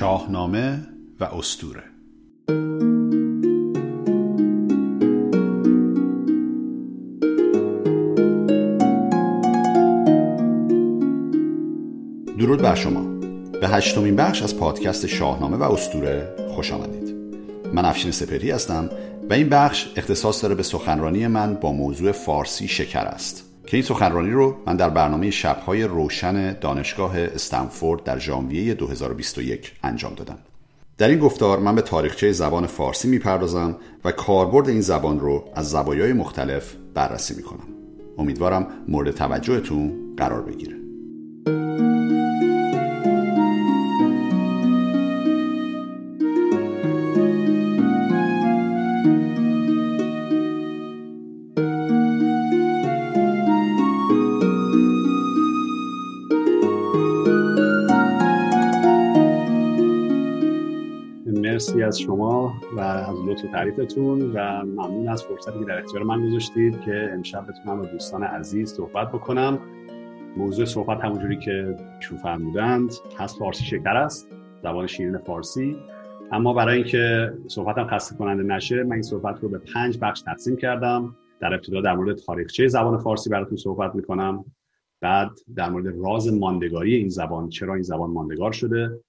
[0.00, 0.86] شاهنامه
[1.20, 1.82] و استوره
[12.38, 13.00] درود بر شما.
[13.60, 17.14] به هشتمین بخش از پادکست شاهنامه و استوره خوش آمدید.
[17.74, 18.90] من افشین سپری هستم
[19.30, 23.49] و این بخش اختصاص داره به سخنرانی من با موضوع فارسی شکر است.
[23.70, 30.14] که این سخنرانی رو من در برنامه شبهای روشن دانشگاه استنفورد در ژانویه 2021 انجام
[30.14, 30.38] دادم.
[30.98, 35.70] در این گفتار من به تاریخچه زبان فارسی می‌پردازم و کاربرد این زبان رو از
[35.70, 37.68] زوایای مختلف بررسی می‌کنم.
[38.18, 40.76] امیدوارم مورد توجهتون قرار بگیره.
[61.90, 66.80] از شما و از لطف تعریفتون و ممنون از فرصتی که در اختیار من گذاشتید
[66.80, 69.58] که امشب بتونم با دوستان عزیز صحبت بکنم.
[70.36, 74.28] موضوع صحبت همونجوری که شو فرمودند هست فارسی شکر است
[74.62, 75.76] زبان شیرین فارسی.
[76.32, 80.56] اما برای اینکه صحبتم خسته کننده نشه من این صحبت رو به پنج بخش تقسیم
[80.56, 81.16] کردم.
[81.40, 84.44] در ابتدا در مورد تاریخچه زبان فارسی براتون صحبت می‌کنم.
[85.00, 89.00] بعد در مورد راز ماندگاری این زبان چرا این زبان ماندگار شده؟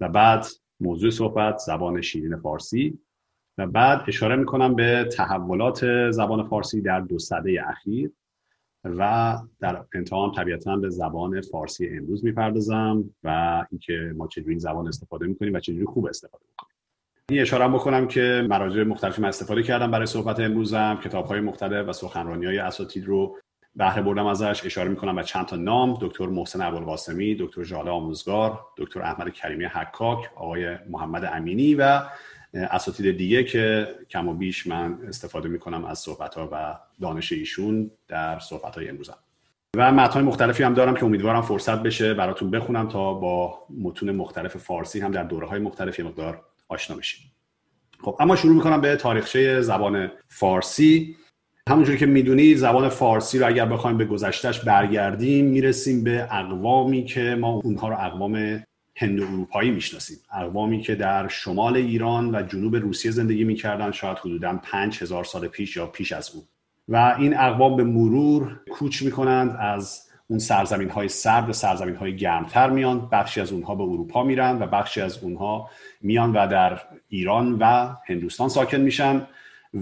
[0.00, 0.46] و بعد
[0.80, 2.98] موضوع صحبت زبان شیرین فارسی
[3.58, 8.10] و بعد اشاره می‌کنم به تحولات زبان فارسی در دو سده اخیر
[8.84, 14.88] و در انتها طبیعتا به زبان فارسی امروز می‌پردازم و اینکه ما چجوری این زبان
[14.88, 16.76] استفاده می‌کنیم و چجوری خوب استفاده می‌کنیم.
[17.30, 21.88] این اشاره بکنم که مراجع مختلفی من استفاده کردم برای صحبت امروزم کتاب های مختلف
[21.88, 23.36] و سخنرانی های اساتید رو
[23.76, 28.60] بهره بردم ازش اشاره می‌کنم به چند تا نام دکتر محسن ابوالقاسمی دکتر ژاله آموزگار
[28.76, 32.02] دکتر احمد کریمی حکاک آقای محمد امینی و
[32.54, 37.90] اساتید دیگه که کم و بیش من استفاده می‌کنم از صحبت ها و دانش ایشون
[38.08, 39.18] در صحبت های امروزم.
[39.76, 44.56] و متن مختلفی هم دارم که امیدوارم فرصت بشه براتون بخونم تا با متون مختلف
[44.56, 47.32] فارسی هم در دوره های مختلف مقدار آشنا بشیم.
[48.02, 51.16] خب اما شروع می‌کنم به تاریخچه زبان فارسی.
[51.70, 57.36] همونجوری که می‌دونید زبان فارسی رو اگر بخوایم به گذشتهش برگردیم می‌رسیم به اقوامی که
[57.40, 58.34] ما اونها رو اقوام
[58.96, 60.16] هند اروپایی می‌شناسیم.
[60.32, 65.48] اقوامی که در شمال ایران و جنوب روسیه زندگی می‌کردن شاید حدودا پنج هزار سال
[65.48, 66.44] پیش یا پیش از اون.
[66.88, 72.16] و این اقوام به مرور کوچ می‌کنند از اون سرزمین های سرد به سرزمین های
[72.16, 75.70] گرمتر میان بخشی از اونها به اروپا میرن و بخشی از اونها
[76.00, 79.26] میان و در ایران و هندوستان ساکن میشن.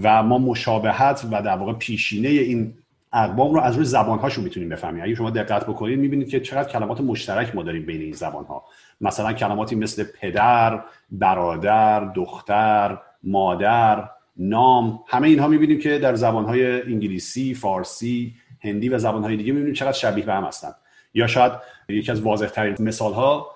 [0.03, 2.73] و ما مشابهت و در واقع پیشینه این
[3.13, 5.03] اقوام رو از روی زبانهاشون می‌تونیم بفهمیم.
[5.03, 8.63] اگه شما دقت بکنید می‌بینید که چقدر کلمات مشترک ما داریم بین این زبانها.
[9.01, 17.53] مثلا کلماتی مثل پدر برادر دختر مادر نام همه اینها می‌بینیم که در زبانهای انگلیسی
[17.53, 18.33] فارسی
[18.63, 20.71] هندی و زبانهای دیگه می‌بینیم چقدر شبیه به هم هستن.
[21.13, 21.51] یا شاید
[21.89, 23.47] یکی از واضح ترین مثال ها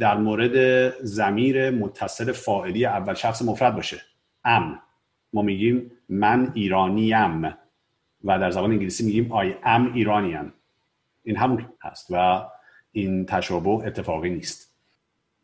[0.00, 4.00] در مورد زمیر متصل فاعلی اول شخص مفرد باشه.
[4.44, 4.80] ام.
[5.34, 7.44] ما میگیم من ایرانیم
[8.24, 10.46] و در زبان انگلیسی میگیم I am Iranian.
[11.24, 12.44] این همون هست و
[12.92, 14.74] این تشابه اتفاقی نیست.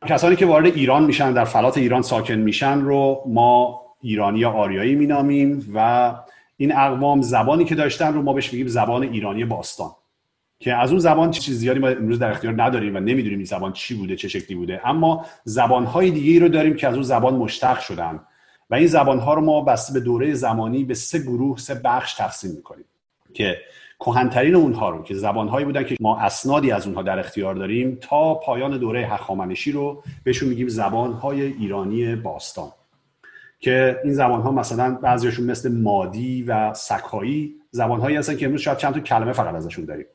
[0.07, 4.95] کسانی که وارد ایران میشن در فلات ایران ساکن میشن رو ما ایرانی یا آریایی
[4.95, 6.15] مینامیم و
[6.57, 9.91] این اقوام زبانی که داشتن رو ما بهش میگیم زبان ایرانی باستان.
[10.61, 13.73] که از اون زبان چیز زیادی ما امروز در اختیار نداریم و نمی‌دونیم این زبان
[13.73, 14.81] چی بوده چه شکلی بوده.
[14.85, 18.21] اما زبانهای دیگه ای رو داریم که از اون زبان مشتق شدن.
[18.71, 22.51] و این زبانها رو ما بسته به دوره زمانی به سه گروه سه بخش تقسیم
[22.51, 22.85] می‌کنیم
[23.35, 23.59] که
[24.01, 28.35] کهنترین اونها رو که زبانهایی بودن که ما اسنادی از اونها در اختیار داریم تا
[28.35, 32.73] پایان دوره هخامنشی رو بهشون میگیم زبانهای ایرانی باستان
[33.61, 38.95] که این زبانها مثلا بعضیشون مثل مادی و سکایی زبانهایی هستن که امروز شاید چند
[38.95, 40.07] تا کلمه فقط ازشون داریم.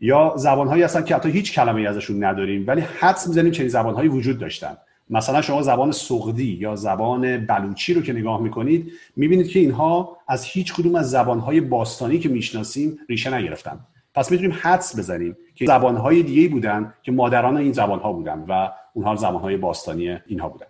[0.00, 4.38] یا زبانهایی هستن که حتی هیچ کلمه ازشون نداریم ولی حدس می‌زنیم چنین زبانهایی وجود
[4.38, 4.76] داشتن.
[5.12, 10.44] مثلا شما زبان سغدی یا زبان بلوچی رو که نگاه می‌کنید می‌بینید که اینها از
[10.44, 13.80] هیچ کدوم از زبانهای باستانی که می‌شناسیم ریشه نگرفتن.
[14.14, 19.16] پس می‌تونیم حدس بزنیم که زبانهای دیگه بودن که مادران این زبانها بودن و اونها
[19.16, 20.66] زبانهای باستانی اینها بودن.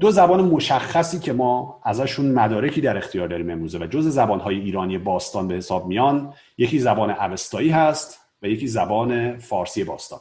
[0.00, 4.98] دو زبان مشخصی که ما ازشون مدارکی در اختیار داریم امروزه و جز زبانهای ایرانی
[4.98, 10.20] باستان به حساب میان یکی زبان اوستایی هست و یکی زبان فارسی باستان.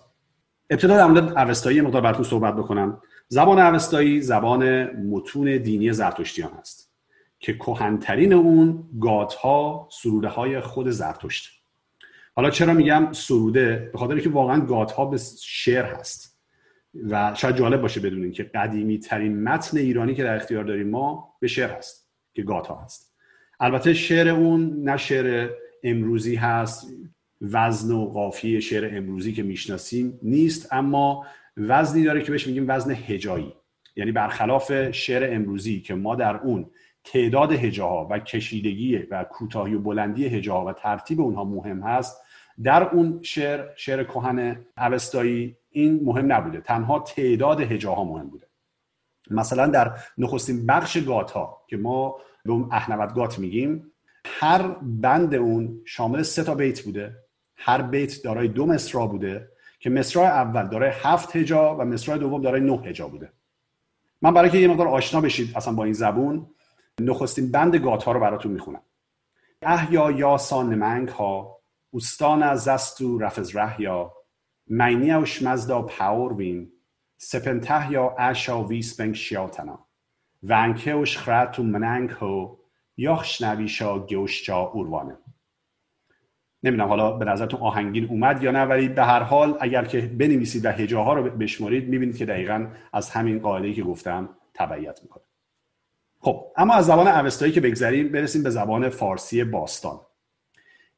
[0.70, 3.02] ابتدا در مورد اوستایی مقدار براتون صحبت بکنم.
[3.32, 6.92] زبان اوستایی زبان متون دینی زرتشتیان هست
[7.40, 11.50] که کهنترین اون گاتها سروده های خود زرتشت.
[12.36, 16.40] حالا چرا میگم سروده؟ به خاطر که واقعا گاتها به شعر هست
[17.10, 21.34] و شاید جالب باشه بدونین که قدیمی ترین متن ایرانی که در اختیار داریم ما
[21.40, 23.16] به شعر هست که گاتا هست.
[23.60, 25.50] البته شعر اون نه شعر
[25.84, 26.88] امروزی هست
[27.42, 31.26] وزن و قافیه شعر امروزی که می‌شناسیم نیست اما
[31.60, 33.54] وزنی داره که بهش میگیم وزن هجایی.
[33.96, 36.70] یعنی برخلاف شعر امروزی که ما در اون
[37.04, 42.22] تعداد هجاها و کشیدگی و کوتاهی و بلندی هجاها و ترتیب اونها مهم هست
[42.64, 46.62] در اون شعر شعر کهن اوستایی این مهم نبوده.
[46.62, 48.48] تنها تعداد هجاها مهم بوده.
[49.32, 52.16] مثلا در نخستین بخش گات ها که ما
[52.46, 53.92] به اون احنوت گات میگیم
[54.26, 57.16] هر بند اون شامل سه تا بیت بوده.
[57.56, 59.52] هر بیت دارای دو مصرع بوده.
[59.80, 63.34] که مصرع اول دارای هفت هجا و مصرع دوم دارای نه هجا بوده.
[64.22, 66.48] من برای که یه مقدار آشنا بشید اصلا با این زبون
[67.02, 68.82] نخستین بند گات ها رو براتون می‌خونم.
[69.62, 71.60] احیا یا سان منگ ها
[71.90, 74.14] اوستان زستو رفز رهیا
[74.68, 76.72] مینی او شمزدا پاور وین
[77.18, 79.88] سپنته یا اشا ویسپنگ شیاتنا
[80.44, 82.58] ونکه و شخرت و مننگ هو
[82.98, 85.18] یاخ شنویشا گوشجا اوروانه
[86.64, 90.66] نمی‌دونم حالا به نظرتون آهنگین اومد یا نه ولی به هر حال اگر که بنویسید
[90.66, 95.24] و هجاها رو بشمارید می‌بینید که دقیقا از همین قاعده که گفتم تبعیت می‌کنه.
[96.20, 100.00] خب اما از زبان اوستایی که بگذریم برسیم به زبان فارسی باستان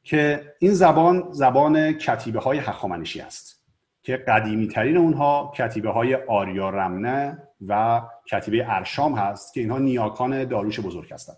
[0.03, 3.65] که این زبان زبان کتیبه های هخامنشی است
[4.03, 10.43] که قدیمی ترین اونها کتیبه های آریا رمنه و کتیبه ارشام هست که اینها نیاکان
[10.43, 11.37] داروش بزرگ هستند.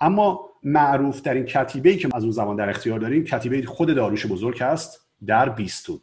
[0.00, 4.26] اما معروف در این کتیبه که از اون زبان در اختیار داریم کتیبه خود داروش
[4.26, 6.00] بزرگ هست در بیستون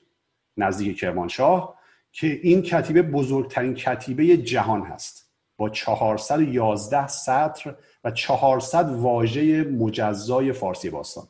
[0.58, 1.76] نزدیک کرمانشاه
[2.12, 5.30] که این کتیبه بزرگترین کتیبه جهان هست.
[5.58, 11.28] با 411 سطر و 400 واژه مجزای فارسی باستان.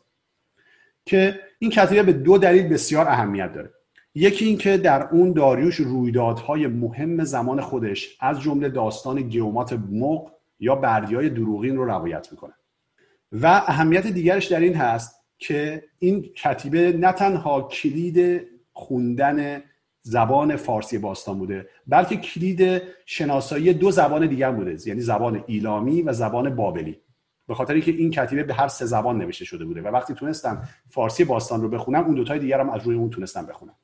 [1.05, 3.73] که این کتیبه به دو دلیل بسیار اهمیت داره.
[4.15, 10.75] یکی اینکه در اون داریوش رویدادهای مهم زمان خودش از جمله داستان گیومات موق یا
[10.75, 12.53] بردیای دروغین رو روایت می‌کنه.
[13.31, 19.63] و اهمیت دیگرش در این هست که این کتیبه نه تنها کلید خوندن
[20.01, 26.13] زبان فارسی باستان بوده بلکه کلید شناسایی دو زبان دیگر بوده یعنی زبان ایلامی و
[26.13, 27.01] زبان بابلی.
[27.47, 30.69] به خاطر اینکه این کتیبه به هر سه زبان نوشته شده بوده و وقتی تونستم
[30.89, 33.75] فارسی باستان رو بخونم اون دوتای دیگر هم از روی اون تونستم بخونم.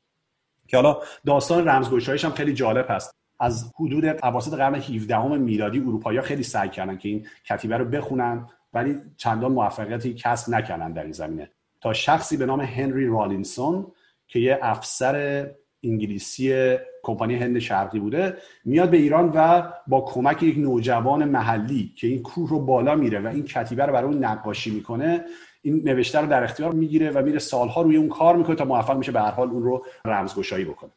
[0.68, 3.19] که حالا داستان رمزگشایش هم خیلی جالب هست.
[3.39, 8.47] از حدود اواسط قرن 17 میلادی اروپایی خیلی سعی کردن که این کتیبه رو بخونن
[8.74, 11.50] ولی چندان موفقیتی کسب نکردن در این زمینه.
[11.81, 13.88] تا شخصی به نام هنری رالینسون
[14.27, 15.47] که یه افسر
[15.83, 22.07] انگلیسی کمپانی هند شرقی بوده میاد به ایران و با کمک یک نوجوان محلی که
[22.07, 25.25] این کوه رو بالا میره و این کتیبه رو برای اون نقاشی می‌کنه
[25.62, 28.97] این نوشته رو در اختیار می‌گیره و میره سالها روی اون کار می‌کنه تا موفق
[28.97, 30.91] میشه به هر حال اون رو رمزگشایی بکنه.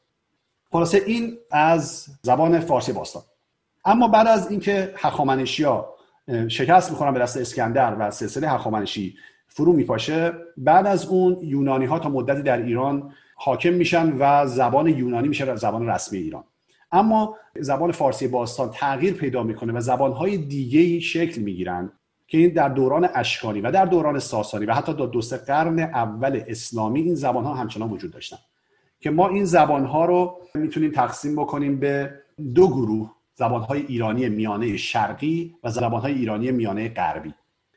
[0.72, 3.22] خلاصه این از زبان فارسی باستان.
[3.84, 5.94] اما بعد از اینکه هخامنشیا
[6.48, 9.16] شکست می‌خورن به دست اسکندر و سلسله هخامنشی
[9.48, 14.86] فرو میپاشه بعد از اون یونانی ها تا مدتی در ایران حاکم میشن و زبان
[14.86, 16.44] یونانی میشه زبان رسمی ایران.
[16.92, 21.92] اما زبان فارسی باستان تغییر پیدا می‌کنه و زبانهای دیگه شکل می‌گیرن
[22.26, 25.78] که این در دوران اشکانی و در دوران ساسانی و حتی در دو سه قرن
[25.78, 28.38] اول اسلامی این زبان ها همچنان وجود داشتن.
[29.02, 32.14] که ما این زبان ها رو می‌تونیم تقسیم بکنیم به
[32.54, 37.34] دو گروه زبان های ایرانی میانه شرقی و زبان های ایرانی میانه غربی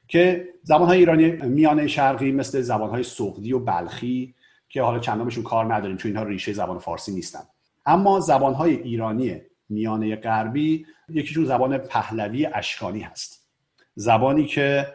[0.07, 4.35] که زبان های ایرانی میانه شرقی مثل زبان های سغدی و بلخی
[4.69, 7.39] که حالا چندانشون کار نداریم چون اینها ریشه زبان فارسی نیستن.
[7.85, 13.47] اما زبان های ایرانی میانه غربی یکیشون زبان پهلوی اشکانی هست.
[13.95, 14.87] زبانی که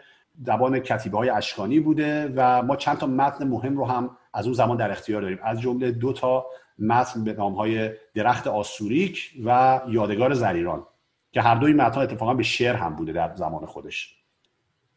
[0.47, 4.55] زبان کتیبه های اشکانی بوده و ما چند تا متن مهم رو هم از اون
[4.55, 5.39] زمان در اختیار داریم.
[5.43, 6.47] از جمله دو تا
[6.79, 10.87] متن به نام های درخت آسوریک و یادگار زریران
[11.33, 14.17] که هر دوی متن اتفاقا به شعر هم بوده در زمان خودش.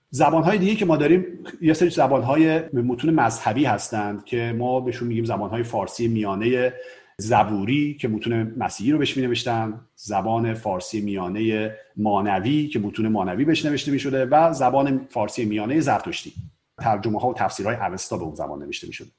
[0.10, 1.26] زبان های دیگه که ما داریم
[1.62, 6.74] یه سری زبان های متون مذهبی هستند که ما بهشون میگیم زبان های فارسی میانه
[7.18, 13.46] زبوری که متون مسیحی رو بهش می نوشتن زبان فارسی میانه مانوی که متون مانوی
[13.46, 16.34] بهش نوشته می شده و زبان فارسی میانه زرتشتی.
[16.78, 19.10] ترجمه ها و تفسیرهای اوستا به اون زبان نوشته می شده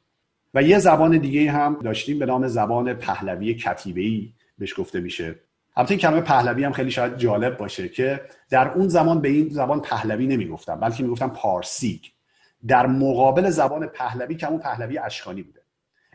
[0.55, 5.35] و یه زبان دیگه هم داشتیم به نام زبان پهلوی کتیبه‌ای بهش گفته میشه.
[5.77, 8.21] البته این کلمه پهلوی هم خیلی شاید جالب باشه که
[8.51, 12.13] در اون زمان به این زبان پهلوی نمی‌گفتن بلکه می‌گفتن پارسیک.
[12.69, 15.61] در مقابل زبان پهلوی که همون پهلوی اشکانی بوده.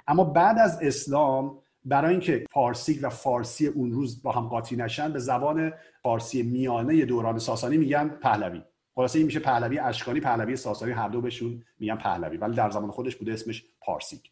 [0.08, 5.14] اما بعد از اسلام برای اینکه فارسی و فارسی اون روز با هم قاطی نشن
[5.14, 8.62] به زبان فارسی میانه دوران ساسانی میگن پهلوی.
[8.96, 12.92] خلاصه این میشه پهلوی اشکانی پهلوی ساسانی هر دو بهشون میگن پهلوی ولی در زمان
[12.92, 14.32] خودش بوده اسمش پارسیک.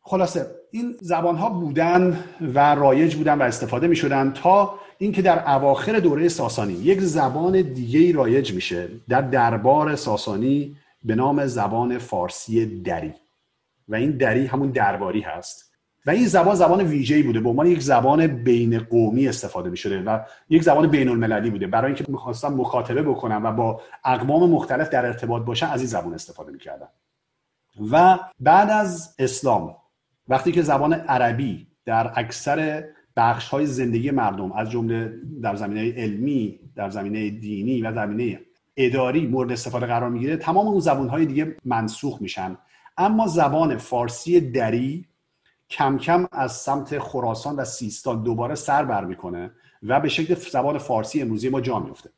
[0.00, 5.50] خلاصه این زبان ها بودن و رایج بودن و استفاده می شدن تا اینکه در
[5.54, 12.82] اواخر دوره ساسانی یک زبان دیگه رایج میشه در دربار ساسانی به نام زبان فارسی
[12.82, 13.14] دری.
[13.88, 15.71] و این دری همون درباری هست.
[16.06, 17.40] و این زبان زبان ویژه‌ای بوده.
[17.40, 20.18] به عنوان یک زبان بین قومی استفاده می شده و
[20.48, 21.66] یک زبان بین المللی بوده.
[21.66, 26.14] برای اینکه می‌خواستن مخاطبه بکنن و با اقوام مختلف در ارتباط باشن از این زبان
[26.14, 26.86] استفاده می‌کردن
[27.92, 29.76] و بعد از اسلام
[30.28, 32.84] وقتی که زبان عربی در اکثر
[33.16, 38.40] بخش های زندگی مردم از جمله در زمینه علمی در زمینه دینی و زمینه
[38.76, 42.56] اداری مورد استفاده قرار می‌گیره تمام اون زبان های دیگه منسوخ میشن.
[42.96, 45.06] اما زبان فارسی دری
[45.72, 49.50] کم کم از سمت خراسان و سیستان دوباره سر بر می‌کنه
[49.82, 52.10] و به شکل زبان فارسی امروزی ما جا میفته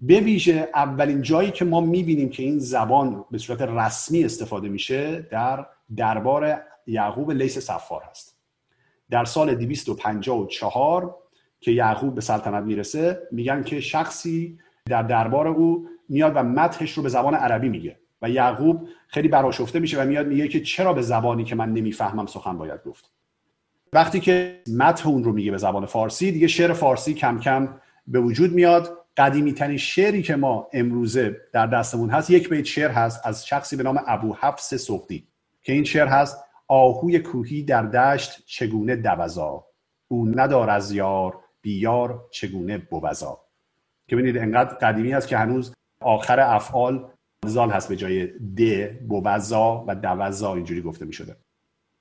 [0.00, 5.26] به ویژه اولین جایی که ما می‌بینیم که این زبان به صورت رسمی استفاده میشه
[5.30, 5.66] در
[5.96, 8.36] دربار یعقوب لیس سفار هست.
[9.10, 11.16] در سال 254
[11.60, 17.02] که یعقوب به سلطنت می‌رسه میگن که شخصی در دربار او میاد و متحش رو
[17.02, 17.99] به زبان عربی میگه.
[18.22, 22.26] و یعقوب خیلی براشفته میشه و میاد میگه که چرا به زبانی که من نمی‌فهمم
[22.26, 23.10] سخن باید گفت.
[23.92, 28.20] وقتی که متح اون رو میگه به زبان فارسی دیگه شعر فارسی کم کم به
[28.20, 29.00] وجود میاد.
[29.16, 33.76] قدیمی ترین شعری که ما امروزه در دستمون هست یک بیت شعر هست از شخصی
[33.76, 35.26] به نام ابو حفص سختی
[35.62, 39.66] که این شعر هست آهوی کوهی در دشت چگونه دوزا
[40.08, 43.40] او ندار از یار بیار چگونه بوزا
[44.08, 47.10] که ببینید انقدر قدیمی هست که هنوز آخر افعال
[47.46, 51.36] زال هست به جای د بوزا و دوزا اینجوری گفته می شده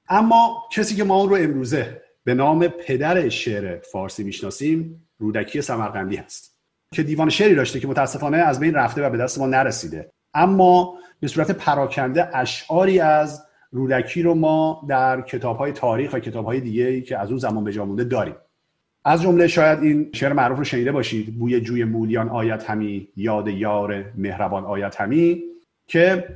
[0.09, 6.15] اما کسی که ما اون رو امروزه به نام پدر شعر فارسی می‌شناسیم رودکی سمرقندی
[6.15, 6.59] هست.
[6.93, 10.11] که دیوان شعری داشته که متاسفانه از بین رفته و به دست ما نرسیده.
[10.33, 16.45] اما به صورت پراکنده اشعاری از رودکی رو ما در کتاب های تاریخ و کتاب
[16.45, 18.35] های دیگه که از اون زمان به مونده داریم.
[19.05, 23.47] از جمله شاید این شعر معروف رو شنیده باشید بوی جوی مولیان آیت همی یاد
[23.47, 25.43] یار مهربان آیت همی
[25.87, 26.27] که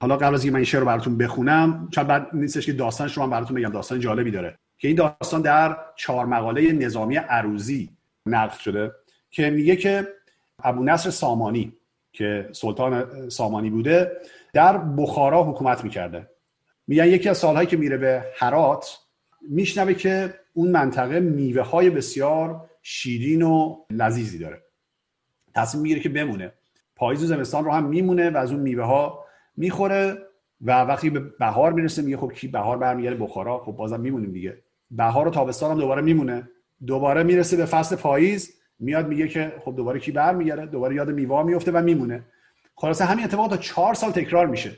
[0.00, 3.16] حالا قبل از اینکه من این شعر رو براتون بخونم چون بعد نیستش که داستانش
[3.16, 4.58] رو من براتون بگم داستان جالبی داره.
[4.78, 7.90] که این داستان در چهار مقاله نظامی عروزی
[8.26, 8.92] نقل شده
[9.30, 10.08] که میگه که
[10.64, 11.72] ابو نصر سامانی
[12.12, 14.12] که سلطان سامانی بوده
[14.52, 16.26] در بخارا حکومت می‌کرده.
[16.86, 18.98] میگن یکی از سالهایی که میره به هرات
[19.48, 24.62] میشنوه که اون منطقه میوه های بسیار شیرین و لذیذی داره.
[25.54, 26.52] تصمیم می‌گیره که بمونه.
[26.96, 29.24] پاییز و زمستان رو هم میمونه و از اون میوه ها
[29.56, 30.18] می‌خوره
[30.60, 33.58] و وقتی به بهار می‌رسه میگه خب کی بهار برمیگرده؟ بخارا.
[33.58, 34.58] خب بازم میمونیم دیگه.
[34.90, 36.48] بهار و تابستان هم دوباره میمونه.
[36.86, 38.54] دوباره می‌رسه به فصل پاییز.
[38.78, 42.24] میاد میگه که خب دوباره کی برمیگرده؟ دوباره یاد میوه میفته و میمونه.
[42.74, 44.70] خلاصه همین اتفاق تا چهار سال تکرار میشه.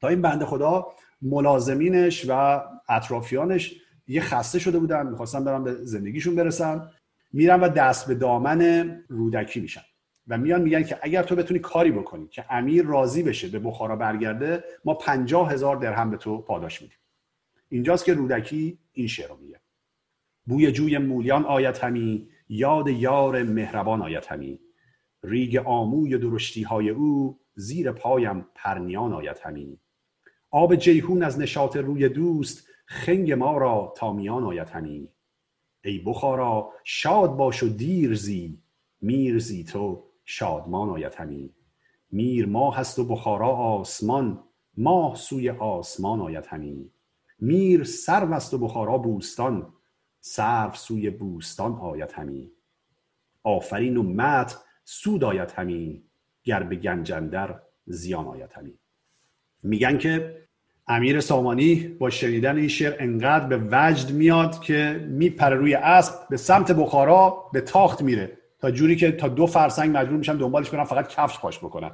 [0.00, 0.86] تا این بنده خدا
[1.22, 3.74] ملازمینش و اطرافیانش
[4.08, 6.88] یه خسته شده بودن می‌خواستن برن به زندگیشون برسن.
[7.32, 9.82] میرن و دست به دامن رودکی میشن
[10.28, 13.96] و میان میگن که اگر تو بتونی کاری بکنی که امیر راضی بشه به بخارا
[13.96, 16.96] برگرده ما پنجاه هزار درهم به تو پاداش میدیم.
[17.68, 19.60] اینجاست که رودکی این شعر رو میگه.
[20.46, 24.60] بوی جوی مولیان آیت همی یاد یار مهربان آیت همی.
[25.22, 29.80] ریگ آموی درشتی های او زیر پایم پرنیان آیت همی.
[30.50, 35.08] آب جیهون از نشاط روی دوست خنگ ما را تا میان آید همی
[35.84, 38.62] ای بخارا شاد باش و دیرزی
[39.00, 41.54] میرزی تو شادمان آید همی
[42.10, 44.44] میر ماه هست و بخارا آسمان
[44.76, 46.90] ماه سوی آسمان آید همی
[47.38, 49.72] میر سرو است و بخارا بوستان
[50.20, 52.52] سرو سوی بوستان آید همی
[53.42, 56.04] آفرین و مت سود آید همی
[56.44, 58.78] گر به گنجندر زیان آید همی
[59.62, 60.45] میگن که
[60.88, 66.36] امیر سامانی با شنیدن این شعر انقدر به وجد میاد که میپره روی اسب به
[66.36, 68.38] سمت بخارا به تاخت میره.
[68.58, 71.90] تا جوری که تا دو فرسنگ مجبور میشن دنبالش برن فقط کفش پاش بکنن.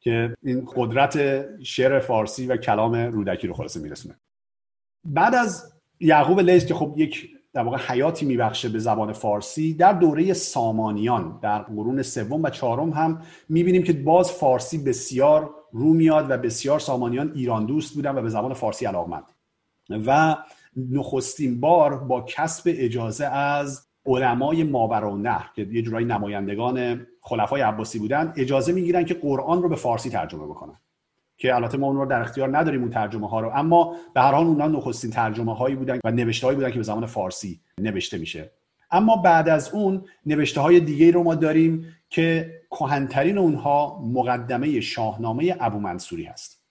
[0.00, 4.14] که این قدرت شعر فارسی و کلام رودکی رو خلاصه میرسونه.
[5.04, 9.92] بعد از یعقوب لیس که خب یک در واقع حیاتی میبخشه به زبان فارسی در
[9.92, 16.30] دوره سامانیان در قرون سوم و چهارم هم می‌بینیم که باز فارسی بسیار رو میاد
[16.30, 19.24] و بسیار سامانیان ایران دوست بودن و به زبان فارسی علاقمند.
[20.06, 20.36] و
[20.76, 27.98] نخستین بار با کسب اجازه از علمای و نهر که یه جورایی نمایندگان خلفای عباسی
[27.98, 30.80] بودن اجازه می‌گیرن که قرآن رو به فارسی ترجمه بکنن.
[31.38, 34.32] که البته ما اون رو در اختیار نداریم اون ترجمه ها رو اما به هر
[34.32, 38.18] حال اونها نخستین ترجمه هایی بودن و نوشته هایی بودن که به زبان فارسی نوشته
[38.18, 38.50] میشه.
[38.90, 45.56] اما بعد از اون نوشته های دیگه رو ما داریم که کهنترین اونها مقدمه شاهنامه
[45.60, 46.66] ابو منصوری هست.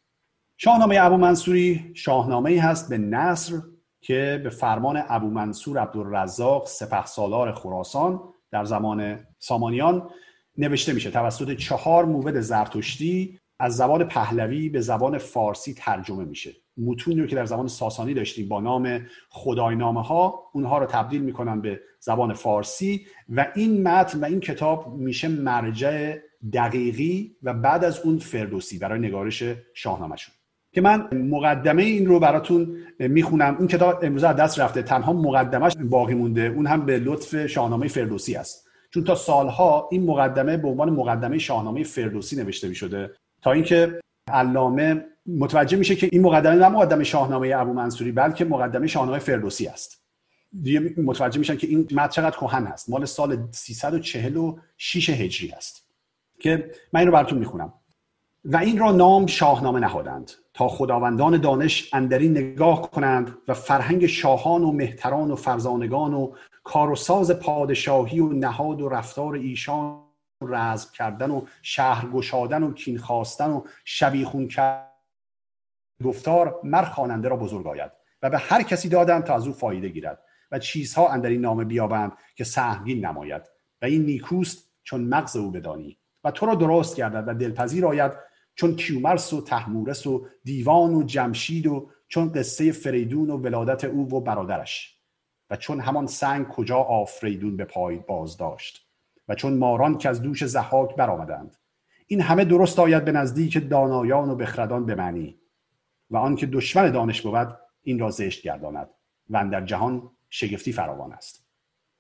[0.58, 3.62] شاهنامه ابو منصوری شاهنامه هست به نصر
[4.01, 8.20] که به فرمان ابو منصور عبدالرزاق سپه سالار خراسان
[8.51, 10.10] در زمان سامانیان
[10.58, 11.12] نوشته میشه.
[11.12, 16.52] توسط چهار موبد زرتشتی از زبان پهلوی به زبان فارسی ترجمه میشه.
[16.78, 21.62] متونی رو که در زبان ساسانی داشتیم با نام خداینامه ها اونها رو تبدیل می‌کنن
[21.62, 26.16] به زبان فارسی و این متن و این کتاب میشه مرجع
[26.54, 29.44] دقیقی و بعد از اون فردوسی برای نگارش
[29.74, 30.36] شاهنامهشون.
[30.74, 33.56] که من مقدمه این رو براتون می‌خونم.
[33.60, 34.82] این کتاب امروز از دست رفته.
[34.82, 36.42] تنها مقدمش باقی مونده.
[36.42, 38.68] اون هم به لطف شاهنامه فردوسی است.
[38.94, 43.12] چون تا سالها این مقدمه به عنوان مقدمه شاهنامه فردوسی نوشته می‌شده.
[43.46, 48.88] تا اینکه علامه متوجه میشه که این مقدمه نه مقدمه شاهنامه ابو منصوری بلکه مقدمه
[48.88, 50.04] شاهنامه فردوسی است.
[50.62, 52.90] دیگه متوجه میشن که این متن چقدر کهن هست.
[52.90, 55.88] مال سال 346 هجری است.
[56.40, 57.74] که من این رو براتون می‌خونم.
[58.46, 64.64] و این را نام شاهنامه نهادند تا خداوندان دانش اندرین نگاه کنند و فرهنگ شاهان
[64.64, 66.32] و مهتران و فرزانگان و
[66.64, 70.05] کار و ساز پادشاهی و نهاد و رفتار ایشان
[70.42, 74.96] رزم کردن و شهر گشادن و کین خواستن و شبیخون کردن.
[76.04, 79.89] گفتار مر خواننده را بزرگ آید و به هر کسی دادند تا از او فایده
[79.89, 83.42] گیرد و چیزها اندر این نامه بیابند که سهمگین نماید
[83.82, 88.12] و این نیکوست چون مغز او بدانی و تو را درست گردد و دلپذیر آید
[88.56, 94.15] چون کیومرس و تحمورس و دیوان و جمشید و چون قصه فریدون و ولادت او
[94.15, 95.00] و برادرش
[95.50, 98.85] و چون همان سنگ کجا آفریدون به پای باز داشت.
[99.27, 101.55] و چون ماران که از دوش زحاک برآمدند.
[102.08, 105.39] این همه درست آید به نزدیک دانایان و بخردان به معنی.
[106.10, 108.89] و آنکه دشمن دانش بود این را زشت گرداند
[109.29, 111.46] و در جهان شگفتی فراوان است.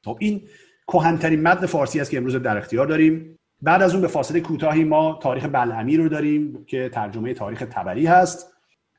[0.05, 0.47] خب این
[0.87, 3.39] کهنترین متن فارسی است که امروز در اختیار داریم.
[3.61, 8.05] بعد از اون به فاصله کوتاهی ما تاریخ بلعمی رو داریم که ترجمه تاریخ تبری
[8.05, 8.53] هست.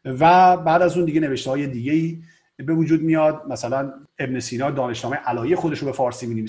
[0.05, 2.23] و بعد از اون دیگه نوشته های دیگه ای
[2.57, 3.43] به وجود میاد.
[3.49, 6.49] مثلا ابن سینا دانشنامه علایه خودش رو به فارسی می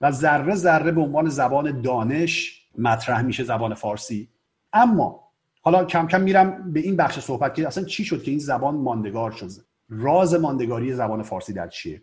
[0.00, 4.28] و ذره ذره به عنوان زبان دانش مطرح میشه زبان فارسی.
[4.72, 5.26] اما
[5.60, 8.74] حالا کم کم میرم به این بخش صحبت که اصلا چی شد که این زبان
[8.74, 9.50] ماندگار شد؟
[9.88, 12.02] راز ماندگاری زبان فارسی در چیه؟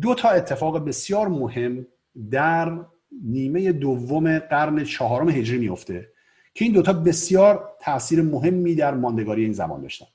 [0.00, 1.86] دو تا اتفاق بسیار مهم
[2.30, 2.78] در
[3.22, 6.08] نیمه دوم قرن چهارم هجری میفته
[6.54, 10.06] که این دوتا بسیار تاثیر مهمی در ماندگاری این زبان داشتن.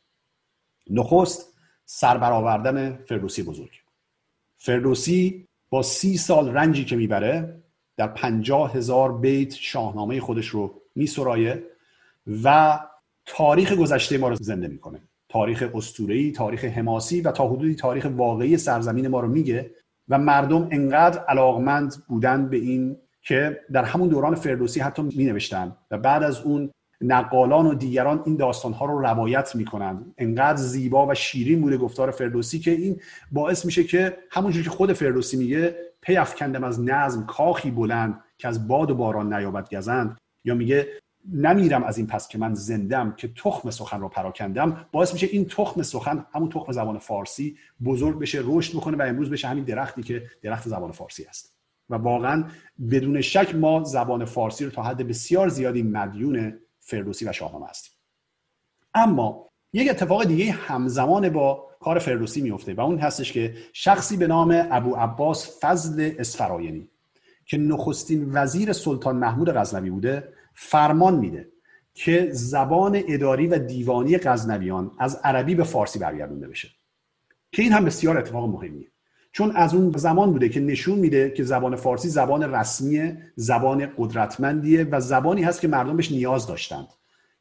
[0.90, 1.54] نخست
[1.86, 3.72] سربرآوردن فردوسی بزرگ.
[4.58, 7.62] فردوسی با سی سال رنجی که می‌بره
[7.98, 11.64] در پنجاه هزار بیت شاهنامه خودش رو میسرایه
[12.44, 12.80] و
[13.26, 15.00] تاریخ گذشته ما رو زنده می‌کنه.
[15.30, 19.72] تاریخ استورهی تاریخ حماسی و تا حدودی تاریخ واقعی سرزمین ما رو میگه
[20.10, 25.76] و مردم انقدر علاقمند بودن به این که در همون دوران فردوسی حتی می نوشتن
[25.92, 26.70] و بعد از اون
[27.02, 30.14] نقالان و دیگران این داستان ها رو روایت می‌کنند.
[30.18, 34.94] انقدر زیبا و شیرین بوده گفتار فردوسی که این باعث میشه که همونجور که خود
[34.94, 40.18] فردوسی میگه پی افکندم از نظم کاخی بلند که از باد و باران نیابد گزند.
[40.46, 40.88] یا میگه
[41.34, 44.86] نمیرم از این پس که من زندم که تخم سخن رو پراکندم.
[44.92, 49.30] باعث میشه این تخم سخن همون تخم زبان فارسی بزرگ بشه رشد بکنه و امروز
[49.30, 51.54] بشه همین درختی که درخت زبان فارسی است.
[51.90, 52.44] و واقعا
[52.92, 57.94] بدون شک ما زبان فارسی رو تا حد بسیار زیادی مدیون فردوسی و شاهنامه هستیم
[58.94, 64.28] اما یک اتفاق دیگه همزمان با کار فردوسی میفته و اون هستش که شخصی به
[64.28, 66.90] نام ابو عباس فضل اسفراینی
[67.46, 71.52] که نخستین وزیر سلطان محمود غزنوی بوده فرمان میده
[71.94, 76.70] که زبان اداری و دیوانی غزنویان از عربی به فارسی برگردونده بشه.
[77.52, 78.92] که این هم بسیار اتفاق مهمیه.
[79.32, 84.84] چون از اون زمان بوده که نشون میده که زبان فارسی زبان رسمی زبان قدرتمندیه
[84.84, 86.88] و زبانی هست که مردم بهش نیاز داشتند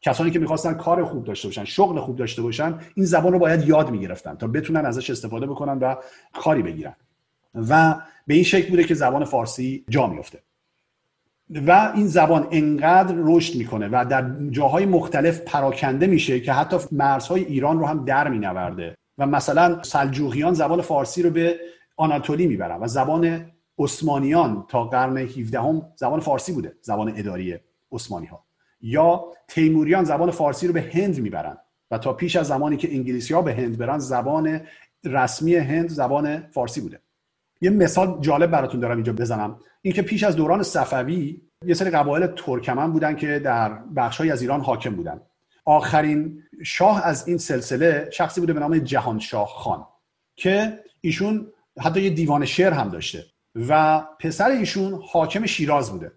[0.02, 3.68] کسانی که می‌خواستن کار خوب داشته باشن شغل خوب داشته باشن این زبان رو باید
[3.68, 5.94] یاد می‌گرفتن تا بتونن ازش استفاده بکنن و
[6.32, 6.96] کاری بگیرن.
[7.54, 7.94] و
[8.26, 10.38] به این شکل بوده که زبان فارسی جا میفته
[11.66, 17.44] و این زبان انقدر رشد می‌کنه و در جاهای مختلف پراکنده میشه که حتی مرزهای
[17.44, 18.96] ایران رو هم در مینورده.
[19.18, 21.60] و مثلا سلجوقیان زبان فارسی رو به
[21.96, 27.58] آناتولی می‌برن و زبان عثمانیان تا قرن 17 هم زبان فارسی بوده زبان اداری
[27.92, 28.44] عثمانی ها
[28.80, 31.56] یا تیموریان زبان فارسی رو به هند می‌برن
[31.90, 34.60] و تا پیش از زمانی که انگلیسی ها به هند برن زبان
[35.04, 37.00] رسمی هند زبان فارسی بوده.
[37.60, 39.58] یه مثال جالب براتون دارم اینجا بزنم.
[39.82, 44.60] اینکه پیش از دوران صفوی یه سری قبایل ترکمن بودن که در بخشهایی از ایران
[44.60, 45.20] حاکم بودن.
[45.66, 49.86] آخرین شاه از این سلسله شخصی بوده به نام جهانشاه خان
[50.36, 53.24] که ایشون حتی یه دیوان شعر هم داشته
[53.54, 56.12] و پسر ایشون حاکم شیراز بوده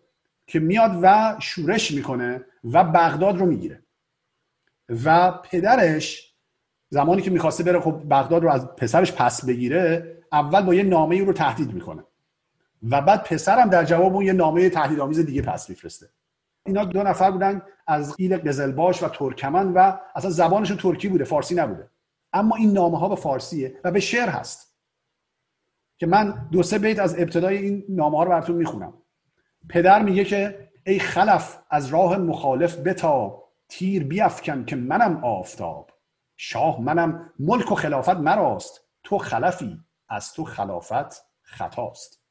[0.47, 3.83] که میاد و شورش می‌کنه و بغداد رو می‌گیره.
[5.03, 6.33] و پدرش
[6.89, 11.15] زمانی که می‌خواسته بره خب بغداد رو از پسرش پس بگیره اول با یه نامه
[11.15, 12.03] او رو تهدید می‌کنه
[12.89, 16.09] و بعد پسرم در جواب اون یه نامه تهدیدآمیز دیگه پس میفرسته.
[16.65, 21.55] اینا دو نفر بودن از ایل قزلباش و ترکمن و اصلا زبانشون ترکی بوده فارسی
[21.55, 21.89] نبوده.
[22.33, 24.75] اما این نامه ها به فارسیه و به شعر هست.
[25.97, 28.93] که من دو سه بیت از ابتدای این نامه ها رو براتون می‌خونم.
[29.69, 35.91] پدر میگه که ای خلف از راه مخالف بتاب تیر بیافکن که منم آفتاب.
[36.37, 38.81] شاه منم ملک و خلافت مراست.
[39.03, 42.23] تو خلفی از تو خلافت خطاست.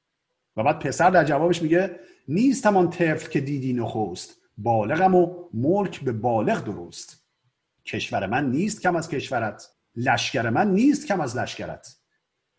[0.56, 6.00] و بعد پسر در جوابش میگه نیست همان طفل که دیدی نخوست بالغم و ملک
[6.00, 7.24] به بالغ درست.
[7.86, 9.68] کشور من نیست کم از کشورت.
[9.96, 11.96] لشکر من نیست کم از لشکرت.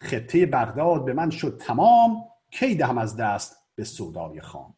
[0.01, 4.75] خطه بغداد به من شد تمام کی دهم از دست به سودای خام.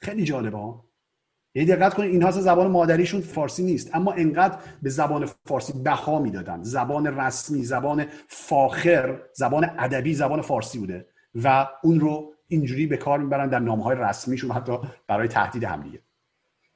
[0.00, 0.90] خیلی جالبه ها
[1.54, 3.94] یه دقت کنید اینها زبان مادریشون فارسی نیست.
[3.94, 6.62] اما انقدر به زبان فارسی بها می‌دادن.
[6.62, 11.08] زبان رسمی زبان فاخر زبان ادبی زبان فارسی بوده.
[11.34, 14.72] و اون رو اینجوری به کار می‌برن در نامه های رسمیشون حتی
[15.06, 15.92] برای تهدید هم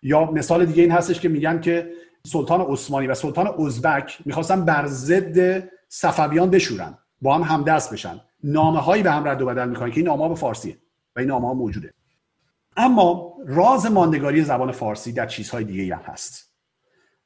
[0.02, 1.90] یا مثال دیگه این هستش که میگن که
[2.26, 8.20] سلطان عثمانی و سلطان ازبک می‌خواستن بر ضد صفویان بشورن با هم همدست بشن.
[8.44, 10.78] نامه هایی به هم رد و بدل می‌کنن که این نامه به فارسیه
[11.16, 11.90] و این نامه ها موجوده.
[12.76, 16.54] اما راز ماندگاری زبان فارسی در چیزهای دیگه هم هست.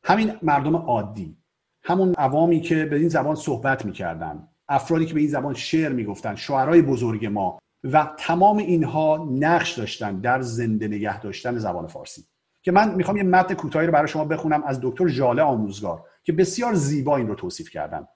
[0.05, 1.37] همین مردم عادی
[1.83, 6.35] همون عوامی که به این زبان صحبت می‌کردن افرادی که به این زبان شعر می‌گفتن
[6.35, 12.25] شعرهای بزرگ ما و تمام اینها نقش داشتن در زنده نگه داشتن زبان فارسی
[12.63, 16.33] که من می‌خوام یه متن کوتاهی رو برای شما بخونم از دکتر ژاله آموزگار که
[16.33, 18.09] بسیار زیبا این رو توصیف کردن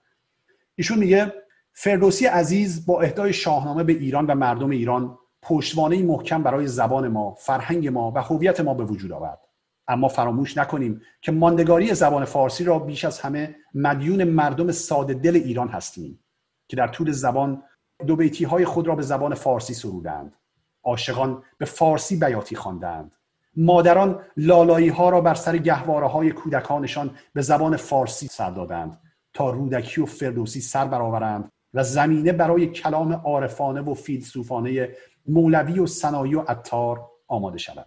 [0.75, 1.33] ایشون میگه
[1.73, 7.35] فردوسی عزیز با اهدای شاهنامه به ایران و مردم ایران پشتوانه محکم برای زبان ما،
[7.35, 9.41] فرهنگ ما و هویت ما به وجود آورد.
[9.89, 15.37] اما فراموش نکنیم که ماندگاری زبان فارسی را بیش از همه مدیون مردم ساده دل
[15.37, 16.25] ایران هستیم
[16.69, 17.63] که در طول زبان
[18.07, 20.37] دو بیتی های خود را به زبان فارسی سرودند.
[20.83, 23.13] عاشقان به فارسی بیاتی خواندند.
[23.57, 29.01] مادران لالایی ها را بر سر گهواره های کودکانشان به زبان فارسی سر دادند
[29.35, 34.89] تا رودکی و فردوسی سر برآورند و زمینه برای کلام عارفانه و فیلسوفانه
[35.27, 37.87] مولوی و سنایی و عطار آماده شود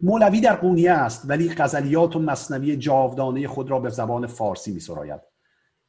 [0.00, 4.80] مولوی در قونیه است ولی غزلیات و مصنوی جاودانه خود را به زبان فارسی می
[4.80, 5.20] سراید.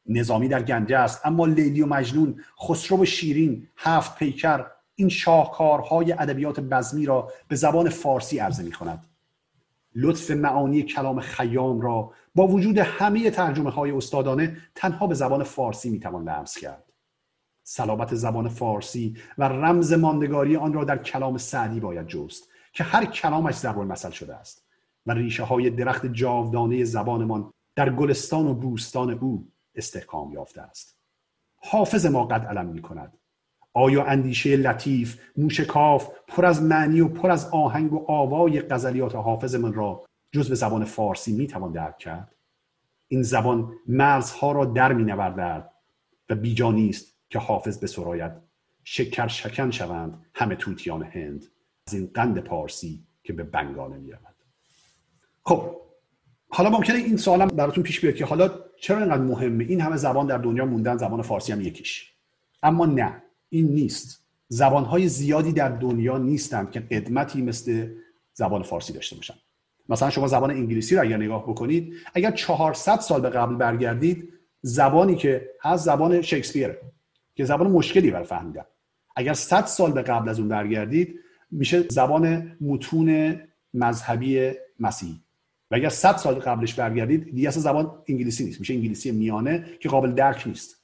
[0.05, 1.25] نظامی در گنجه است.
[1.25, 7.89] اما لیلی و مجنون خسرو شیرین هفت پیکر این شاهکارهای ادبیات بزمی را به زبان
[7.89, 9.05] فارسی عرضه می کند
[9.95, 15.89] لطف معانی کلام خیام را با وجود همه ترجمه های استادانه تنها به زبان فارسی
[15.89, 16.83] می توان لمس کرد.
[17.63, 23.05] سلامت زبان فارسی و رمز ماندگاری آن را در کلام سعدی باید جست که هر
[23.05, 24.65] کلامش ضرب المثل شده است
[25.05, 30.97] و ریشه های درخت جاودانه زبانمان در گلستان و بوستان او استحکام یافته است.
[31.55, 33.17] حافظ ما قد علم می کند.
[33.73, 39.55] آیا اندیشه لطیف موشکاف پر از معنی و پر از آهنگ و آوای غزلیات حافظ
[39.55, 42.35] من را جز به زبان فارسی می توان درک کرد؟
[43.07, 45.69] این زبان مرزها را در می نوردد
[46.29, 48.41] و بیجا نیست که حافظ به سرایت
[48.83, 51.45] شکر شکن شوند همه توتیان هند
[51.87, 54.35] از این قند پارسی که به بنگانه می رود.
[55.45, 55.75] خب
[56.49, 58.47] حالا ممکنه این سوالم براتون پیش بیاد که حالا
[58.83, 62.13] چرا اینقدر مهمه؟ این همه زبان در دنیا موندن زبان فارسی هم یکیش.
[62.63, 64.25] اما نه این نیست.
[64.47, 67.87] زبانهای زیادی در دنیا نیستند که قدمتی مثل
[68.33, 69.33] زبان فارسی داشته باشن.
[69.89, 75.15] مثلا شما زبان انگلیسی رو اگر نگاه بکنید اگر 400 سال به قبل برگردید زبانی
[75.15, 76.77] که هست زبان شکسپیر
[77.35, 78.65] که زبان مشکلی برای فهمیدن.
[79.15, 81.19] اگر 100 سال به قبل از اون برگردید
[81.51, 83.39] میشه زبان متون
[83.73, 85.19] مذهبی مسیحی.
[85.73, 88.59] و اگر 100 سال قبلش برگردید دیگه اصلا زبان انگلیسی نیست.
[88.59, 90.83] میشه انگلیسی میانه که قابل درک نیست.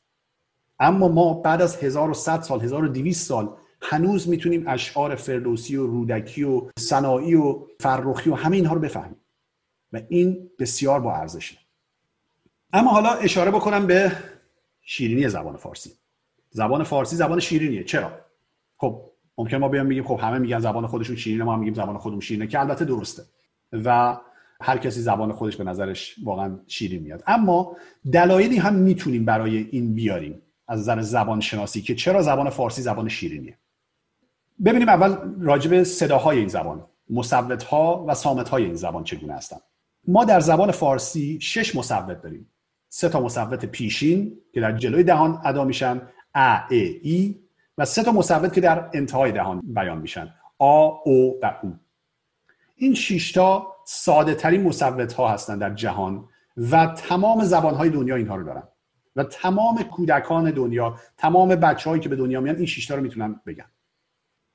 [0.80, 6.62] اما ما بعد از 1100 سال 1200 سال هنوز می‌تونیم اشعار فردوسی و رودکی و
[6.80, 9.16] سنایی و فرخی و همه اینها رو بفهمیم.
[9.94, 11.58] و این بسیار با ارزشه.
[12.74, 14.12] اما حالا اشاره بکنم به
[14.82, 15.92] شیرینی زبان فارسی.
[16.50, 17.84] زبان فارسی زبان شیرینیه.
[17.84, 18.12] چرا؟
[18.78, 19.02] خب
[19.38, 22.22] ممکن ما بیام بگیم خب همه میگن زبان خودشون شیرینه ما هم میگیم زبان خودمون
[22.22, 23.24] شیرینه که البته درسته.
[23.72, 24.18] و
[24.62, 27.24] هر کسی زبان خودش به نظرش واقعا شیرین میاد.
[27.28, 27.78] اما
[28.14, 33.10] دلایلی هم می‌تونیم برای این بیاریم از نظر زبان شناسی که چرا زبان فارسی زبان
[33.10, 33.58] شیرینیه.
[34.66, 39.62] ببینیم اول راجب صداهای این زبان مصوت ها و سامت های این زبان چگونه هستند
[40.08, 42.50] ما در زبان فارسی شش مصوت داریم.
[42.90, 46.02] سه تا مصوت پیشین که در جلوی دهان ادا میشن
[46.36, 47.36] ا ا ای
[47.78, 51.76] و سه تا مصوت که در انتهای دهان بیان میشن آ او و او.
[52.76, 56.26] این شش تا ساده ترین مصوت ها هستند در جهان
[56.72, 58.64] و تمام زبانهای دنیا اینها رو دارن.
[59.16, 63.66] و تمام کودکان دنیا تمام بچههایی که به دنیا میان این شیشتا رو می‌تونن بگن.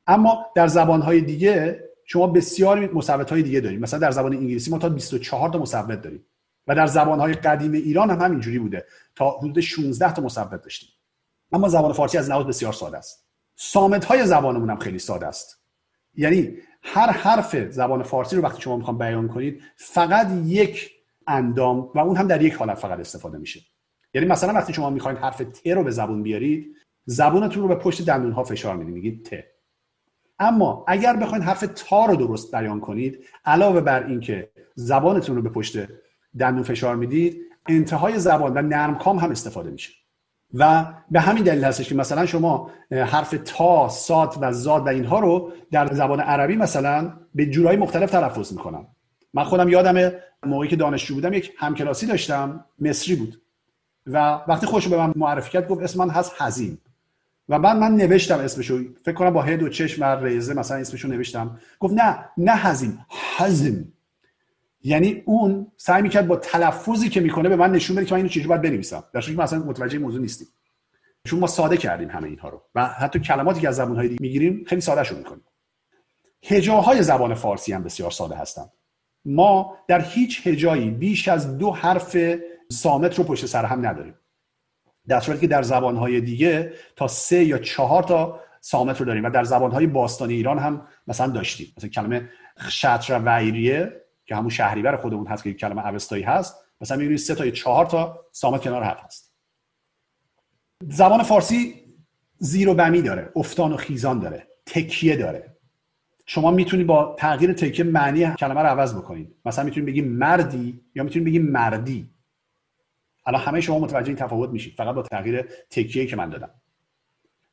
[0.07, 3.81] اما در زبانهای دیگه شما بسیار مصوت های دیگه داریم.
[3.81, 6.27] مثلا در زبان انگلیسی ما تا 24 تا مصوت داریم.
[6.67, 8.87] و در زبانهای قدیم ایران هم همینجوری بوده.
[9.15, 10.89] تا حدود 16 تا مصوت داشتیم.
[11.53, 13.27] اما زبان فارسی از لحاظ بسیار ساده است.
[13.57, 15.65] سامت های زبانمون هم خیلی ساده است.
[16.15, 20.91] یعنی هر حرف زبان فارسی رو وقتی شما می‌خوام بیان کنید فقط یک
[21.27, 23.61] اندام و اون هم در یک حالت فقط استفاده میشه.
[24.15, 28.07] یعنی مثلا وقتی شما می‌خواین حرف ت رو به زبون بیارید زبونتون رو به پشت
[28.07, 29.45] دندون ها فشار می‌دید میگید ت.
[30.39, 35.49] اما اگر بخواید حرف تا رو درست بیان کنید علاوه بر اینکه زبانتون رو به
[35.49, 35.79] پشت
[36.39, 39.93] دندون فشار می‌دید انتهای زبان و نرمکام هم استفاده میشه.
[40.55, 45.21] و به همین دلیل هستش که مثلا شما حرف تا، سات و زاد و اینها
[45.21, 48.87] رو در زبان عربی مثلا به جورایی مختلف تلفظ می‌کنم.
[49.35, 50.13] من خودم یادم
[50.47, 53.41] موقعی که دانشجو بودم یک همکلاسی داشتم مصری بود.
[54.07, 56.79] و وقتی خوش به من معرفی کرد گفت اسم من هست حزین.
[57.49, 58.79] و بعد من نوشتم اسمشو.
[59.05, 61.61] فکر کنم با هد و چشم و ریزه مثلا اسمشو نوشتم.
[61.81, 62.99] گفت نه نه حزین
[63.37, 63.85] حزم
[64.85, 68.29] یعنی اون سعی می‌کرد با تلفظی که می‌کنه به من نشون بده که من اینو
[68.29, 69.05] چجوری باید بنویسم.
[69.13, 70.47] در که مثلا متوجه موضوع نیستیم.
[71.25, 72.63] چون ما ساده کردیم همه اینها رو.
[72.75, 75.45] و حتی کلماتی که از زبانهای دیگه می‌گیریم خیلی ساده شو می‌کنیم.
[76.43, 78.71] هجاهای زبان فارسی هم بسیار ساده هستند
[79.25, 82.17] ما در هیچ هجایی بیش از دو حرف
[82.71, 84.15] سامت رو پشت سر هم نداریم.
[85.09, 89.31] در صورتی که در زبانهای دیگه تا سه یا چهار تا سامت رو داریم و
[89.31, 91.75] در زبانهای باستانی ایران هم مثلا داشتیم.
[91.77, 92.29] مثلا کلمه
[92.69, 97.35] شطر ویریه که همون شهریور خودمون هست که یک کلمه اوستایی هست مثلا می‌بینید سه
[97.35, 99.35] تا یا چهار تا سامت کنار هم هست.
[100.89, 101.85] زبان فارسی
[102.39, 105.57] زیر و بمی داره افتان و خیزان داره تکیه داره.
[106.27, 111.03] شما می‌تونید با تغییر تکیه معنی کلمه رو عوض بکنید مثلا می‌تونید بگید مردی یا
[111.03, 112.11] می‌تونید بگید مردی.
[113.27, 116.51] الان همه شما متوجه این تفاوت میشید فقط با تغییر تکیه که من دادم.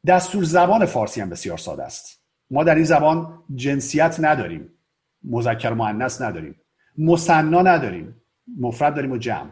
[0.08, 2.22] دستور زبان فارسی هم بسیار ساده است.
[2.52, 4.70] ما در این زبان جنسیت نداریم.
[5.24, 6.56] مذکر مؤنث نداریم.
[6.98, 8.22] مصنا نداریم.
[8.60, 9.50] مفرد داریم و جمع.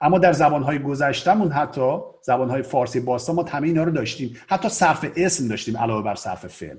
[0.00, 4.36] اما در زبانهای گذشتهمون حتی زبانهای فارسی باستان ما همه اینا رو داشتیم.
[4.48, 6.76] حتی صرف اسم داشتیم علاوه بر صرف فعل.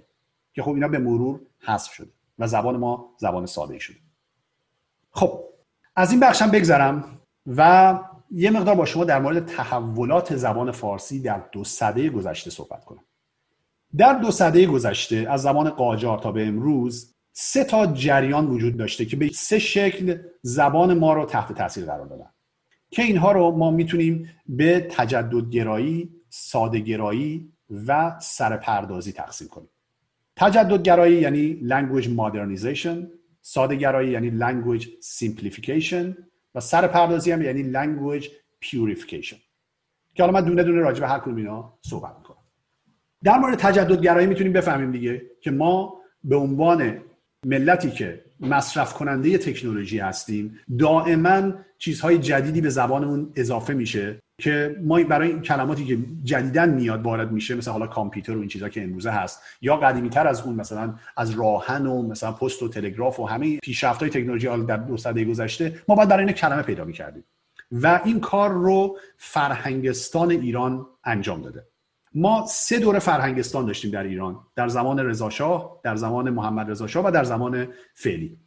[0.54, 3.98] که خب اینا به مرور حذف شده و زبان ما زبان ساده شده.
[5.12, 5.44] خب
[5.96, 8.00] از این بخشم بگذرم و
[8.32, 13.04] یه مقدار با شما در مورد تحولات زبان فارسی در دو سده گذشته صحبت کنم.
[13.98, 19.06] در دو سده گذشته از زمان قاجار تا به امروز سه تا جریان وجود داشته
[19.06, 22.30] که به سه شکل زبان ما رو تحت تاثیر قرار دادن.
[22.90, 27.52] که اینها رو ما می‌تونیم به تجددگرایی، سادهگرایی
[27.88, 29.70] و سرپردازی تقسیم کنیم.
[30.36, 33.08] تجددگرایی یعنی language modernization
[33.42, 36.18] سادهگرایی یعنی language simplification
[36.56, 38.26] و سرپردازی هم یعنی language
[38.66, 39.38] purification.
[40.16, 42.38] که حالا من دونه دونه راجع به هر کدوم اینا صحبت می‌کنم.
[43.24, 47.07] در مورد تجددگرایی می‌تونیم بفهمیم دیگه که ما به عنوان
[47.48, 55.04] ملتی که مصرف کننده تکنولوژی هستیم دائما چیزهای جدیدی به زبانمون اضافه میشه که ما
[55.04, 58.84] برای این کلماتی که جدیدن میاد وارد میشه مثلا حالا کامپیوتر و این چیزا که
[58.84, 63.20] امروزه هست یا قدیمی تر از اون مثلا از راهن و مثلا پست و تلگراف
[63.20, 66.86] و همه پیشرفت های تکنولوژی در دو سده گذشته ما باید برای این کلمه پیدا
[66.86, 67.24] می‌کردیم.
[67.72, 71.68] و این کار رو فرهنگستان ایران انجام داده.
[72.18, 77.12] ما سه دوره فرهنگستان داشتیم در ایران در زمان رضاشاه در زمان محمد رضاشاه و
[77.12, 78.38] در زمان فعلی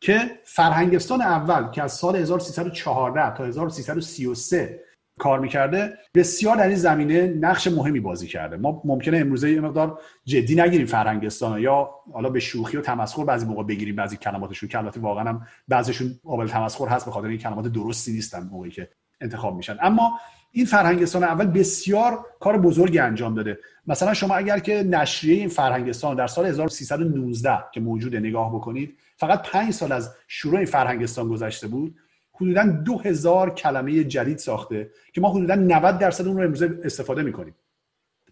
[0.00, 4.80] که فرهنگستان اول که از سال 1314 تا 1333
[5.18, 8.56] کار می‌کرده بسیار در این زمینه نقش مهمی بازی کرده.
[8.56, 13.46] ما ممکنه امروزه یه مقدار جدی نگیریم فرهنگستان یا حالا به شوخی و تمسخر بعضی
[13.46, 14.68] موقع بگیریم بعضی کلماتشون.
[14.68, 18.70] که البته واقعا هم بعضیشون قابل تمسخر هست به خاطر این کلمات درستی نیستن موقعی
[18.70, 18.88] که
[19.20, 19.76] انتخاب میشن.
[19.82, 20.18] اما
[20.52, 23.58] این فرهنگستان اول بسیار کار بزرگی انجام داده.
[23.86, 29.50] مثلا شما اگر که نشریه این فرهنگستان در سال 1319 که موجود نگاه بکنید فقط
[29.50, 31.96] پنج سال از شروع این فرهنگستان گذشته بود
[32.32, 37.22] حدودا دو هزار کلمه جدید ساخته که ما حدودا 90 درصد اون رو امروزه استفاده
[37.22, 37.54] می‌کنیم.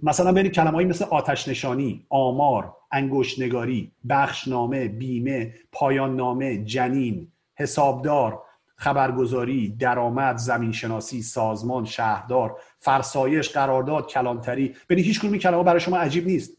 [0.03, 8.43] مثلا بین کلمه مثل آتش نشانی، آمار، انگشت نگاری، بخشنامه، بیمه، پایان نامه، جنین، حسابدار،
[8.77, 14.75] خبرگزاری، درآمد، زمینشناسی، سازمان، شهردار، فرسایش، قرارداد، کلانتری.
[14.89, 16.53] ببین هیچ کدوم کلمه برای شما عجیب نیست.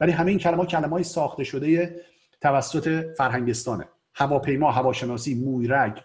[0.00, 2.00] ولی همه این کلمه کلمه ساخته شده
[2.40, 3.88] توسط فرهنگستانه.
[4.14, 6.02] هواپیما، هواشناسی، مویرگ.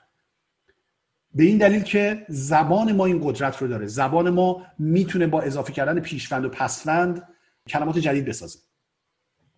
[1.35, 3.87] به این دلیل که زبان ما این قدرت رو داره.
[3.87, 7.27] زبان ما می‌تونه با اضافه کردن پیشوند و پسوند
[7.67, 8.59] کلمات جدید بسازه.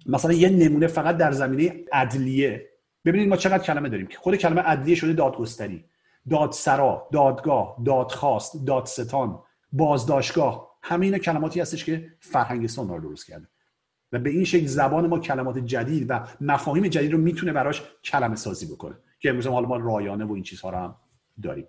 [0.05, 2.69] مثلا یه نمونه فقط در زمینه عدلیه.
[3.05, 4.07] ببینید ما چقدر کلمه داریم.
[4.07, 5.85] که خود کلمه عدلیه شده دادگستری.
[6.29, 9.39] دادسرا دادگاه دادخواست دادستان
[9.71, 13.47] بازداشتگاه همه اینا کلماتی هستش که فرهنگستان رو درست کرده.
[14.11, 18.35] و به این شکل زبان ما کلمات جدید و مفاهیم جدید رو می‌تونه براش کلمه
[18.35, 18.95] سازی بکنه.
[19.19, 20.95] که امروز حالا ما رایانه و این چیزها رو هم
[21.43, 21.67] داریم.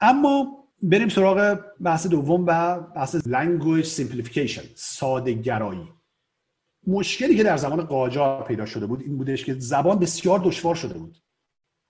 [0.00, 5.88] اما بریم سراغ بحث دوم و بحث language simplification ساده گرایی
[6.86, 10.98] مشکلی که در زمان قاجار پیدا شده بود این بودش که زبان بسیار دشوار شده
[10.98, 11.21] بود.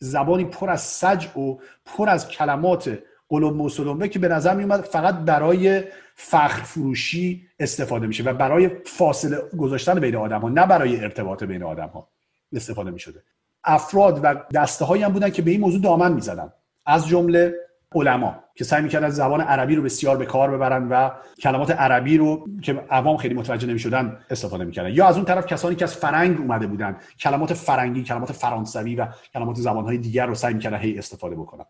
[0.03, 4.81] زبانی پر از سج و پر از کلمات قلوب موسولمه که به نظر می اومد
[4.81, 5.83] فقط برای
[6.15, 11.63] فخر فروشی استفاده میشه و برای فاصله گذاشتن بین آدم ها نه برای ارتباط بین
[11.63, 12.09] آدم ها
[12.53, 13.23] استفاده می شده
[13.65, 16.53] افراد و دسته هایی هم بودن که به این موضوع دامن می‌زدن.
[16.87, 17.55] از جمله
[17.95, 21.11] علما که سعی می‌کردن زبان عربی رو بسیار به کار ببرن و
[21.43, 24.91] کلمات عربی رو که عوام خیلی متوجه نمی‌شدن استفاده می‌کردن.
[24.95, 29.07] یا از اون طرف کسانی که از فرنگ اومده بودن کلمات فرنگی کلمات فرانسوی و
[29.35, 31.65] کلمات زبانهای دیگر رو سعی می‌کردن هی استفاده بکنن.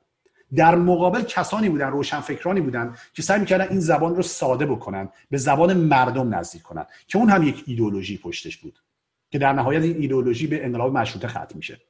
[0.56, 5.38] در مقابل کسانی بودن روشنفکرانی بودن که سعی می‌کردن این زبان رو ساده بکنن به
[5.38, 8.78] زبان مردم نزدیک کنن که اون هم یک ایدولوژی پشتش بود
[9.30, 11.80] که در نهایت این ایدولوژی به انقلاب مشروطه ختم میشه.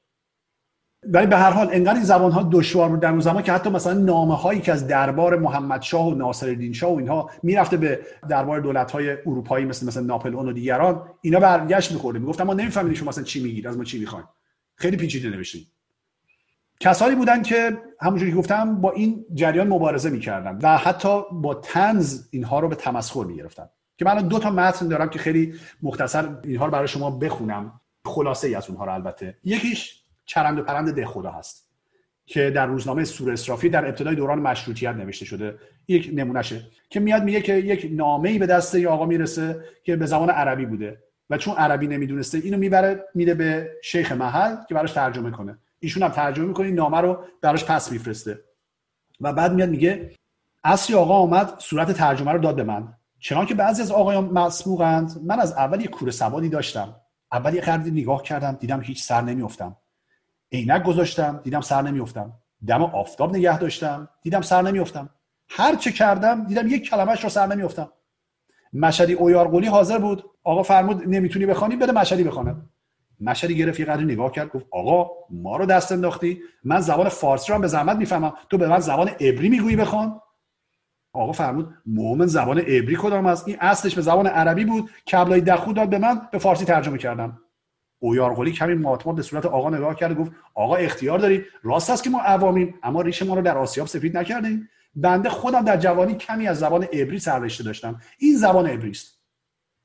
[1.07, 3.71] ولی به هر حال انقدر این زبان ها دشوار بود در اون زمان که حتی
[3.71, 8.01] مثلا نامه هایی که از دربار محمد شاه و ناصرالدین شاه و اینها می‌رفته به
[8.29, 12.19] دربار دولت های اروپایی مثل مثلا ناپلئون و دیگران اینا برگشت میخورده.
[12.19, 14.27] می‌گفتن ما نمی‌فهمیم شما مثلا چی میگید از ما چی می‌خواین.
[14.77, 15.67] خیلی پیچیده نوشتیم.
[16.81, 22.29] کسانی بودن که همونجوری که گفتم با این جریان مبارزه می‌کردن و حتی با تنز
[22.31, 23.69] اینها رو به تمسخر می‌گرفتن.
[23.99, 27.81] که من دو تا متن دارم که خیلی مختصر اینها رو برای شما بخونم.
[28.05, 29.37] خلاصه ای از اونها رو البته.
[29.45, 31.73] یکیش چرند و پرند ده خدا هست
[32.27, 35.59] که در روزنامه سور اسرافی در ابتدای دوران مشروطیت نوشته شده.
[35.89, 39.97] یک نمونهشه که میاد میگه که یک نامه ای به دست ای آقا می‌رسه که
[39.97, 44.75] به زبان عربی بوده و چون عربی نمی‌دونسته اینو می‌بره میده به شیخ محل که
[44.75, 45.59] براش ترجمه کنه.
[45.79, 48.39] ایشون هم ترجمه می‌کنه این نامه رو براش پس میفرسته.
[49.21, 50.11] و بعد میاد میگه
[50.65, 52.95] اصری آقا آمد صورت ترجمه رو داد به من.
[53.19, 55.21] چنان که بعضی از آقایان مسبوقند.
[55.25, 56.97] من از اول یک کوره سوادی داشتم.
[57.33, 59.77] اول یه نگاه کردم دیدم هیچ سر نمیافتم.
[60.53, 62.33] عینک گذاشتم دیدم سر نمیافتم.
[62.67, 65.11] دم آفتاب نگه داشتم دیدم سر نمیافتم.
[65.49, 67.89] هر چه کردم دیدم یک کلمش رو سر نمیافتم.
[68.73, 70.25] مشهدی اویارقولی حاضر بود.
[70.45, 72.69] آقا فرمود نمی‌تونی بخوانی؟ بده مشهدی بخوانم.
[73.21, 76.41] مشهدی گرفت یه قدری نگاه کرد گفت آقا ما رو دست انداختی.
[76.65, 78.33] من زبان فارسی رو هم به زحمت می‌فهمم.
[78.51, 80.21] تو به من زبان عبری می‌گویی بخوان.
[81.13, 84.91] آقا فرمود مومن زبان عبری کدام است؟ این اصلش به زبان عربی بود.
[85.13, 87.39] کبلای دخو داد به من به فارسی ترجمه کردم.
[88.05, 92.11] اویارقلی کمی ماتمات به صورت آقا نگاه کرد گفت آقا اختیار داری؟ راست است که
[92.11, 94.69] ما عوامیم اما ریش ما رو در آسیاب سفید نکردیم.
[94.95, 98.01] بنده خودم در جوانی کمی از زبان عبری سررشته داشتم.
[98.19, 99.19] این زبان عبری است.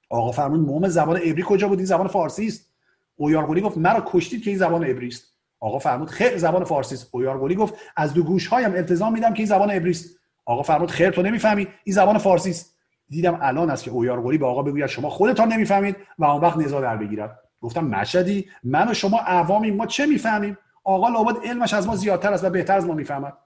[0.10, 2.70] آقا فرمود موم زبان عبری کجا بود؟ این زبان فارسی است.
[3.16, 5.38] اویارقلی گفت مرا کشتید که این زبان عبری است.
[5.60, 7.10] آقا فرمود خیر زبان فارسی است.
[7.12, 10.20] اویارقلی گفت از دو گوش هایم التزام میدم که این زبان عبری است.
[10.46, 12.78] آقا فرمود خیر تو نمی‌فهمی؟ این زبان فارسی است.
[13.10, 16.82] دیدم الان است که اویارقلی به آقا بگوید شما خودتان نمی‌فهمید و اون وقت نزاع
[16.82, 17.47] در بگیرد.
[17.62, 22.34] گفتم مشهدی من و شما عوامیم ما چه می‌فهمیم؟ آقا لابد علمش از ما زیادتر
[22.34, 23.38] است و بهتر از ما می‌فهمد.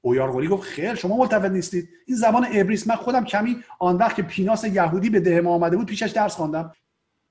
[0.00, 1.88] اویارقلی گفت خیر شما ملتفت نیستید.
[2.06, 5.76] این زبان عبریست من خودم کمی آن وقت که پیناس یهودی به ده ما آمده
[5.76, 6.72] بود پیشش درس خواندم.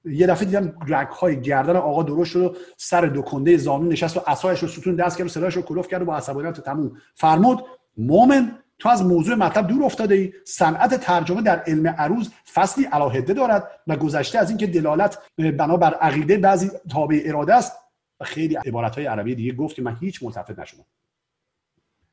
[0.06, 4.18] یه دفعه دیدم رگ های گردن آقا درست شد و سر دو کنده زانو نشست
[4.18, 6.92] و عصایش رو ستون دست کرد و صداش رو کلوف کرد و با عصبانیت تموم.
[7.16, 7.66] فرمود
[7.98, 10.34] مومن تو از موضوع مطلب دور افتاده ای.
[10.46, 16.38] صنعت ترجمه در علم عروض فصلی علاهده دارد و گذشته از اینکه دلالت بنابر عقیده
[16.38, 17.74] بعضی تابع اراده است.
[18.20, 20.86] و خیلی عبارت عربی دیگه گفت که من هیچ ملتفت نشدم.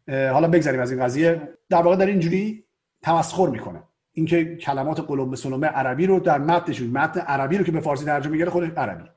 [0.09, 1.49] حالا بگذاریم از این قضیه.
[1.69, 2.65] در واقع در اینجوری
[3.03, 3.83] تمسخر می‌کنه.
[4.13, 8.33] اینکه کلمات قلم سنومه عربی رو در متنشون متن عربی رو که به فارسی ترجمه
[8.33, 9.11] میگه خودش عربی.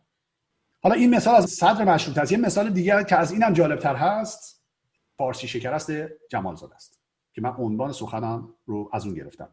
[0.83, 4.63] حالا این مثال از صدر مشروط است یه مثال دیگه که از اینم جالبتر هست.
[5.17, 5.91] فارسی شکرست
[6.29, 7.02] جمال زاده است.
[7.33, 9.49] که من عنوان سخنم رو از اون گرفتم.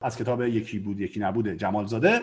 [0.00, 2.20] از کتاب یکی بود یکی نبوده جمال زاده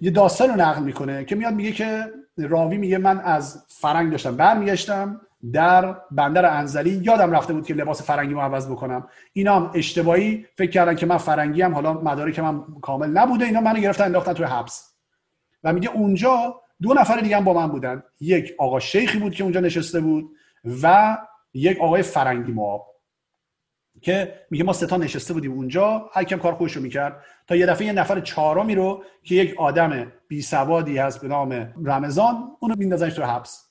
[0.00, 2.04] یه داستان رو نقل می‌کنه که میاد میگه که
[2.38, 5.20] راوی میگه من از فرنگ داشتم برمیگشتم
[5.52, 6.90] در بندر انزلی.
[6.90, 9.08] یادم رفته بود که لباس فرنگی رو عوض بکنم.
[9.32, 10.46] اینا هم اشتباهی.
[10.56, 13.44] فکر کردن که من فرنگی هم حالا مدارک من کامل نبوده.
[13.44, 14.94] اینا منو گرفتن انداختن توی حبس.
[15.64, 18.02] و میگه اونجا دو نفر دیگه هم با من بودن.
[18.20, 20.30] یک آقا شیخی بود که اونجا نشسته بود
[20.82, 21.18] و
[21.54, 22.91] یک آقای فرنگی مواب
[24.02, 27.24] که میگه ما ستا نشسته بودیم اونجا هر کم کار خوش رو می‌کرد.
[27.46, 31.74] تا یه دفعه یه نفر چهارمی رو که یک آدم بی سوادی هست به نام
[31.84, 33.68] رمضان اونو میندازنش تو حبس.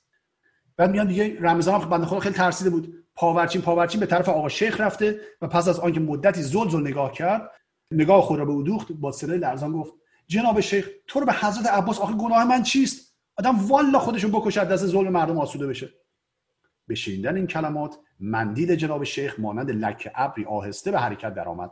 [0.76, 2.94] بعد میان دیگه رمضان بنده خدا خیلی ترسیده بود.
[3.14, 7.12] پاورچین پاورچین به طرف آقا شیخ رفته و پس از آنکه مدتی زل زل نگاه
[7.12, 7.50] کرد
[7.90, 9.92] نگاه خود را به او با صدای لرزان گفت
[10.26, 14.64] جناب شیخ تو رو به حضرت عباس آخه گناه من چیست؟ آدم والا خودشو بکشه
[14.64, 15.88] دست ظلم مردم آسوده بشه.
[16.86, 21.70] به شنیدن این کلمات مندیل جناب شیخ مانند لک ابری آهسته به حرکت درآمد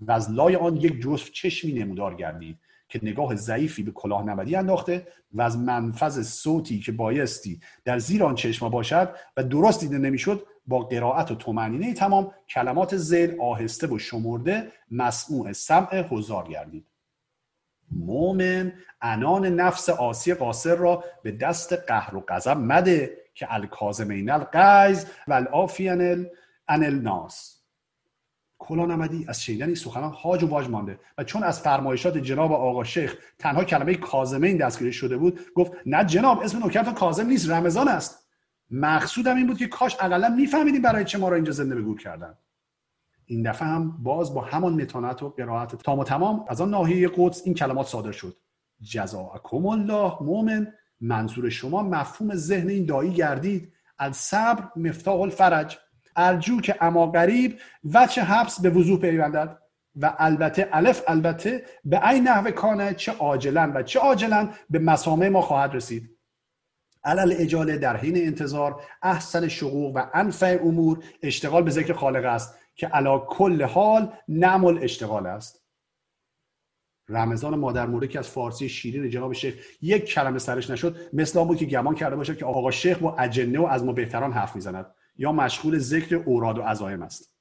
[0.00, 2.58] و از لای آن یک جزف چشمی نمودار گردید
[2.88, 8.24] که نگاه ضعیفی به کلاه نمدی انداخته و از منفذ صوتی که بایستی در زیر
[8.24, 13.86] آن چشما باشد و درست دیده نمی‌شد با قرائت و تومنینه تمام کلمات زیل آهسته
[13.86, 16.86] و شمرده مسموع سمع حضار گردید.
[17.90, 18.72] مومن
[19.02, 25.32] انان نفس آسی قاصر را به دست قهر و غضب مده که الکازمین القیز و
[25.32, 26.26] الافین
[26.68, 27.60] ان الناس.
[28.58, 32.84] کلا نمدی از شنیدن سخنان هاج و واج مانده و چون از فرمایشات جناب آقا
[32.84, 37.88] شیخ تنها کلمه کازمین دستگیری شده بود گفت نه جناب اسم نوکرت کازم نیست رمضان
[37.88, 38.28] است.
[38.70, 42.00] مقصودم این بود که کاش اقلا میفهمیدیم برای چه ما را اینجا زنده به گور
[42.00, 42.34] کردن.
[43.30, 47.10] این دفعه هم باز با همان متانت و قرائت تام و تمام از آن ناحیه
[47.16, 48.36] قدس این کلمات صادر شد.
[48.82, 50.72] جزاءکم الله مؤمن.
[51.00, 53.72] منظور شما مفهوم ذهن این دایی گردید.
[53.98, 55.78] الصبر مفتاح الفرج.
[56.16, 57.58] ارجو که اما قریب
[57.94, 59.58] وچه حبس به وضوح پیوندد.
[59.96, 65.28] و البته الف البته به این نحو کانه چه عاجلا و چه عاجلا به مسامه
[65.28, 66.16] ما خواهد رسید.
[67.04, 71.04] علل اجاله در حین انتظار احسن شقوق و انفع امور.
[71.22, 72.59] اشتغال به ذکر خالق است.
[72.74, 75.60] که علا کل حال نعمل اشتغال است.
[77.08, 81.46] رمضان مادر مورد که از فارسی شیرین جناب شیخ یک کلمه سرش نشد مثل آن
[81.46, 84.56] بود که گمان کرده باشد که آقا شیخ با اجنه و از ما بهتران حرف
[84.56, 87.34] می‌زند یا مشغول ذکر اوراد و عزایم است.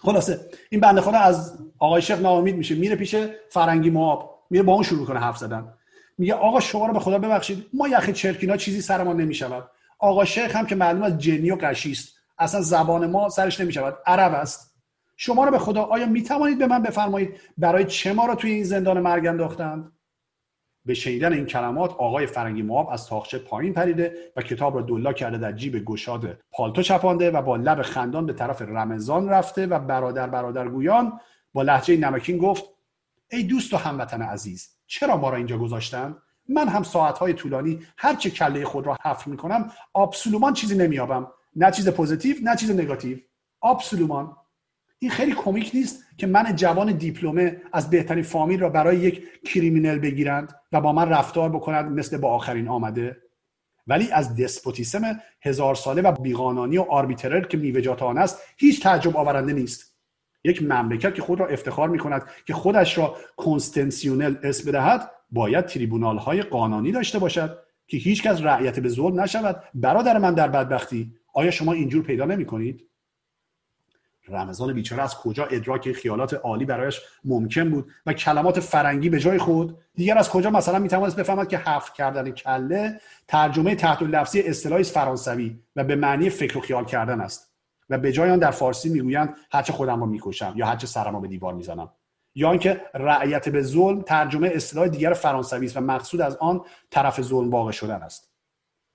[0.00, 0.40] خلاصه
[0.70, 3.14] این بنده خدا از آقای شیخ ناامید میشه میره پیش
[3.50, 5.74] فرنگی مواب میره با اون شروع کنه حرف زدن.
[6.18, 9.70] میگه آقا شما رو به خدا ببخشید ما یخ چرکینا چیزی سر ما نمی‌شود.
[9.98, 12.21] آقا شیخ هم که معلوم از جنی و قشی است.
[12.42, 13.96] اصلا زبان ما سرش نمی‌شود.
[14.06, 14.72] عرب است.
[15.16, 18.64] شما رو به خدا آیا می‌توانید به من بفرمایید برای چه ما رو توی این
[18.64, 19.92] زندان مرگ انداختند؟
[20.84, 25.12] به شنیدن این کلمات آقای فرنگی مواب از تاخچه پایین پریده و کتاب را دلا
[25.12, 29.78] کرده در جیب گشاد پالتو چپانده و با لب خندان به طرف رمضان رفته و
[29.78, 31.20] برادر برادر گویان
[31.52, 32.64] با لهجه نمکین گفت
[33.30, 36.16] ای دوست و هموطن عزیز چرا ما را اینجا گذاشتند
[36.48, 41.70] من هم ساعتهای طولانی هر چه کله خود را حفر می‌کنم absolument چیزی نمیابم نه
[41.70, 43.18] چیز positif نه چیز négatif.
[43.60, 44.36] absolument.
[44.98, 49.98] این خیلی comique نیست که من جوان دیپلمه از بهترین فامیل را برای یک criminel
[49.98, 53.16] بگیرند و با من رفتار بکنند مثل با آخرین آمده.
[53.86, 59.16] ولی از despotisme هزار ساله و بی‌قانونی و arbitraire که میوجات آن است هیچ تعجب
[59.16, 59.92] آورنده نیست.
[60.44, 65.66] یک مملکت که خود را افتخار می کند که خودش را کنستنسیونل اسم بدهد باید
[65.66, 69.62] تریبونال های قانونی داشته باشد که هیچکس رعیت به ظلم نشود.
[69.74, 71.14] برادر من در بدبختی.
[71.32, 72.88] آیا شما اینجور پیدا نمی کنید؟
[74.28, 79.38] رمضان بیچاره از کجا ادراک خیالات عالی برایش ممکن بود و کلمات فرنگی به جای
[79.38, 84.84] خود؟ دیگر از کجا مثلا می‌توانست بفهمد که حفر کردن کله ترجمه تحت لفظی اصطلاحی
[84.84, 87.52] فرانسوی و به معنی فکر و خیال کردن است
[87.90, 91.20] و به جای آن در فارسی می‌گویند هرچه خودم را می‌کشم یا هرچه سرم را
[91.20, 91.90] به دیوار می‌زنم.
[92.34, 96.60] یا اینکه رعیت به ظلم ترجمه اصطلاح دیگر فرانسوی است و مقصود از آن
[96.90, 98.31] طرف ظلم واقع شدن است.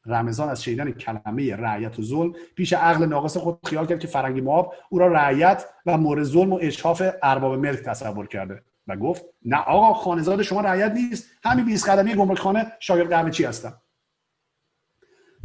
[0.07, 4.41] رمضان از شنیدن کلمه رعیت و ظلم پیش عقل ناقص خود خیال کرد که فرنگی
[4.41, 9.25] مواب او را رعیت و مورد ظلم و اشراف ارباب ملک تصور کرده و گفت
[9.45, 11.29] نه آقا خانزاد شما رعیت نیست.
[11.43, 13.73] همین 20 قدمی گمرک خانه شاگرد قهوه چی هستم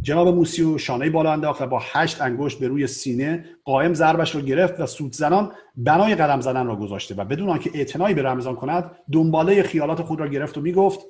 [0.03, 4.41] جناب موسیو شانه بالا انداخت و با هشت انگشت به روی سینه قائم ضربش را
[4.41, 8.57] گرفت و سوت زنان بنای قدم زدن را گذاشته و بدون آنکه اعتنایی به رمضان
[8.57, 11.01] کند دنباله خیالات خود را گرفت و می‌گفت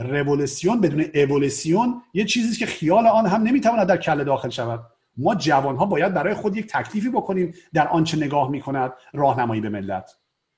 [0.00, 4.80] رولوسیون بدون اولوسیون یه چیزی که خیال آن هم نمی‌تواند در کله داخل شود.
[5.16, 9.68] ما جوان ها باید برای خود یک تکلیفی بکنیم در آنچه نگاه می‌کند راهنمایی به
[9.68, 10.10] ملت.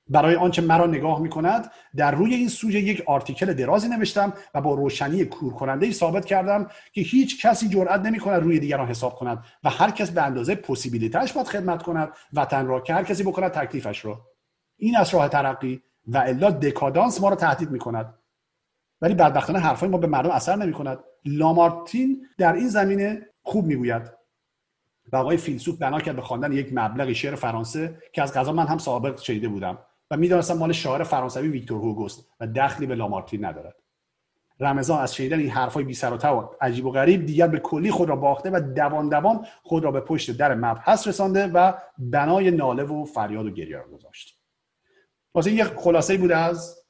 [0.09, 4.61] برای آنچه مرا نگاه می کند در روی این سوژه یک آرتیکل درازی نوشتم و
[4.61, 9.15] با روشنی کور کننده ثابت کردم که هیچ کسی جرئت نمی کند روی دیگران حساب
[9.15, 13.23] کند و هر کس به اندازه پسیبیلیتش باید خدمت کند وطن را که هر کسی
[13.23, 14.21] بکند تکلیفش را.
[14.77, 18.13] این از راه ترقی و الا دکادانس ما را تهدید می کند
[19.03, 24.11] ولی بدبختانه حرفای ما به مردم اثر نمی کند لامارتین در این زمینه خوب می‌گوید.
[25.11, 28.67] و آقای فیلسوف بنا کرد به خواندن یک مبلغی شعر فرانسه که از غذا من
[28.67, 29.77] هم سابق شنیده بودم.
[30.11, 33.75] و می‌دانستم مال شاعر فرانسوی ویکتور هوگوست و دخلی به لامارتین ندارد.
[34.59, 38.09] رمضان از شنیدن این حرفهای بی سر و عجیب و غریب دیگر به کلی خود
[38.09, 42.83] را باخته و دوان دوان خود را به پشت در مبحث رسانده و بنای ناله
[42.83, 44.39] و فریاد و گریه را گذاشت.
[45.33, 46.83] واسه یک خلاصه بود از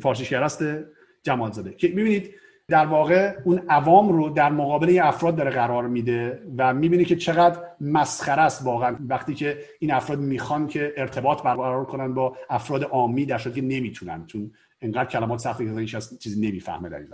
[0.00, 0.62] فارسی شهرست
[1.22, 2.34] جمال زده که می‌بینید
[2.68, 7.60] در واقع اون عوام رو در مقابل افراد داره قرار میده و می‌بینی که چقدر
[7.80, 8.96] مسخره است واقعا.
[9.08, 14.26] وقتی که این افراد می‌خوان که ارتباط برقرار کنن با افراد عامی در که نمی‌تونن
[14.26, 17.08] چون انقدر کلمات سختی که هیچ چیزی نمی‌فهمه در این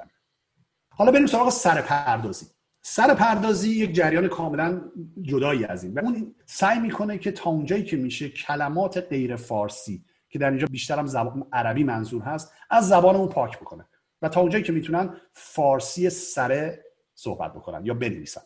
[0.89, 2.47] حالا بریم سراغ سر پردازی
[2.83, 4.81] سر پردازی یک جریان کاملا
[5.23, 5.95] جدایی از این.
[5.95, 10.67] و اون سعی می‌کنه که تا اونجایی که میشه کلمات غیر فارسی که در اینجا
[10.71, 13.85] بیشتر هم زبان عربی منظور هست از زبانمون پاک بکنه.
[14.23, 18.43] و تا اونجایی که می‌تونن فارسی سره صحبت بکنن یا بنویسن.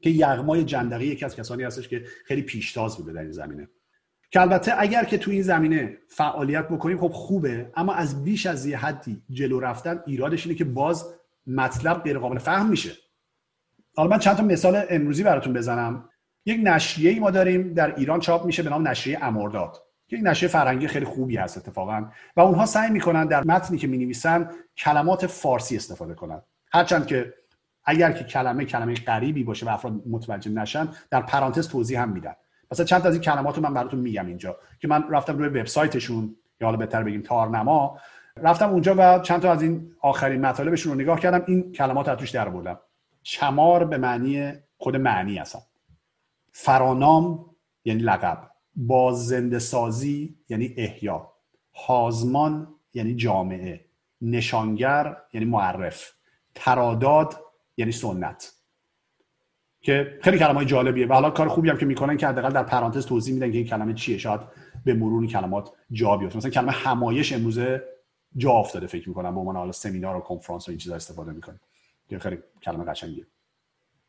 [0.00, 3.68] که یغمای جندقی یکی از کسانی هستش که خیلی پیشتاز بوده در این زمینه.
[4.30, 8.66] که البته اگر که تو این زمینه فعالیت بکنیم خب خوبه اما از بیش از
[8.66, 11.14] یه حدی جلو رفتن ایرادش اینه که باز
[11.46, 12.92] مطلب غیر قابل فهم میشه.
[13.96, 16.08] حالا من چند تا مثال امروزی براتون بزنم.
[16.46, 19.76] یک نشریه ای ما داریم در ایران چاپ میشه به نام نشریه امرداد.
[20.10, 22.10] که یک نشریه فرنگی خیلی خوبی هست اتفاقا.
[22.36, 26.42] و اونها سعی می‌کنن در متنی که می‌نویسن کلمات فارسی استفاده کنن.
[26.72, 27.34] هرچند که
[27.84, 32.34] اگر که کلمه کلمه غریبی باشه و افراد متوجه نشن در پرانتز توضیح هم میدن.
[32.70, 36.36] مثلا چند از این کلمات رو من براتون میگم اینجا که من رفتم روی وبسایتشون
[36.60, 37.98] یا حالا بهتر بگیم تارنما.
[38.36, 41.44] رفتم اونجا و چند تا از این آخرین مطالبشون رو نگاه کردم.
[41.46, 42.78] این کلمات رو توش در بردم
[43.22, 45.58] چمار به معنی خود معنی هستن
[46.52, 47.46] فرانام
[47.84, 48.49] یعنی لقب.
[48.76, 51.32] بازنده سازی یعنی احیا.
[51.74, 53.84] هازمان یعنی جامعه.
[54.22, 56.12] نشانگر یعنی معرف.
[56.54, 57.36] تراداد
[57.76, 58.52] یعنی سنت.
[59.82, 61.06] که خیلی کلمه جالبیه.
[61.06, 63.66] و حالا کار خوبی هم که می‌کنن که حداقل در پرانتز توضیح میدن که این
[63.66, 64.18] کلمه چیه.
[64.18, 64.40] شاید
[64.84, 66.36] به مرور کلمات جا بیفته.
[66.36, 67.82] مثلا کلمه همایش امروزه
[68.36, 69.34] جا افتاده فکر می‌کنم.
[69.34, 71.60] به عنوان حالا سمینار و کنفرانس و این چیزا استفاده می‌کنه
[72.08, 73.26] که خیلی کلمه قشنگیه.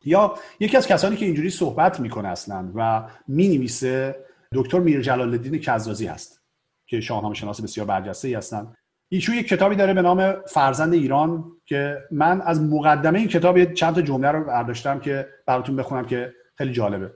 [0.04, 5.60] یا یکی از کسانی که اینجوری صحبت می‌کنه اصلا و می‌نویسه دکتر میر جلال الدین
[5.60, 6.42] کزازی هست
[6.86, 8.74] که شاهنامه شناس بسیار برجسته ای هستن.
[9.08, 13.94] ایشون یک کتابی داره به نام فرزند ایران که من از مقدمه این کتاب چند
[13.94, 17.12] تا جمله رو برداشتم که براتون بخونم که خیلی جالبه.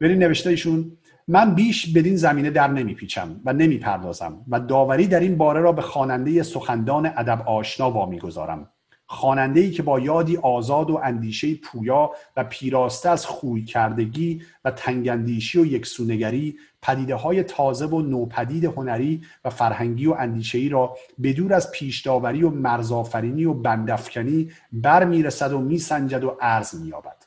[0.00, 0.98] برین نوشته ایشون.
[1.28, 5.82] من بیش بدین زمینه در نمیپیچم و نمی‌پردازم و داوری در این باره را به
[5.82, 8.70] خواننده سخندان ادب آشنا وامیگذارم.
[9.06, 14.70] خواننده ای که با یادی آزاد و اندیشه پویا و پیراسته از خوی کردگی و
[14.70, 20.96] تنگندیشی و یکسونگری پدیده های تازه و نوپدید هنری و فرهنگی و اندیشه ای را
[21.22, 27.24] بدور از پیشداوری و مرزافرینی و بندفکنی بر می‌رسد و میسنجد و عرض مییابد.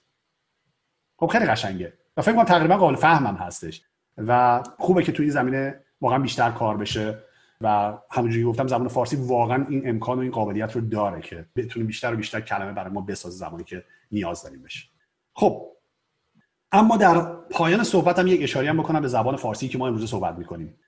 [1.17, 1.93] خب خیلی قشنگه.
[2.17, 3.81] و فکر کنم تقریبا قابل فهمم هستش.
[4.17, 7.23] و خوبه که توی این زمینه واقعا بیشتر کار بشه.
[7.61, 11.85] و همونجوری گفتم زبان فارسی واقعا این امکان و این قابلیت رو داره که بتونه
[11.85, 14.87] بیشتر و بیشتر کلمه برای ما بسازه زمانی که نیاز داریم بشه.
[15.33, 15.67] خب
[16.71, 20.35] اما در پایان صحبتم یک اشاره هم بکنم به زبان فارسی که ما امروز صحبت
[20.37, 20.79] می‌کنیم.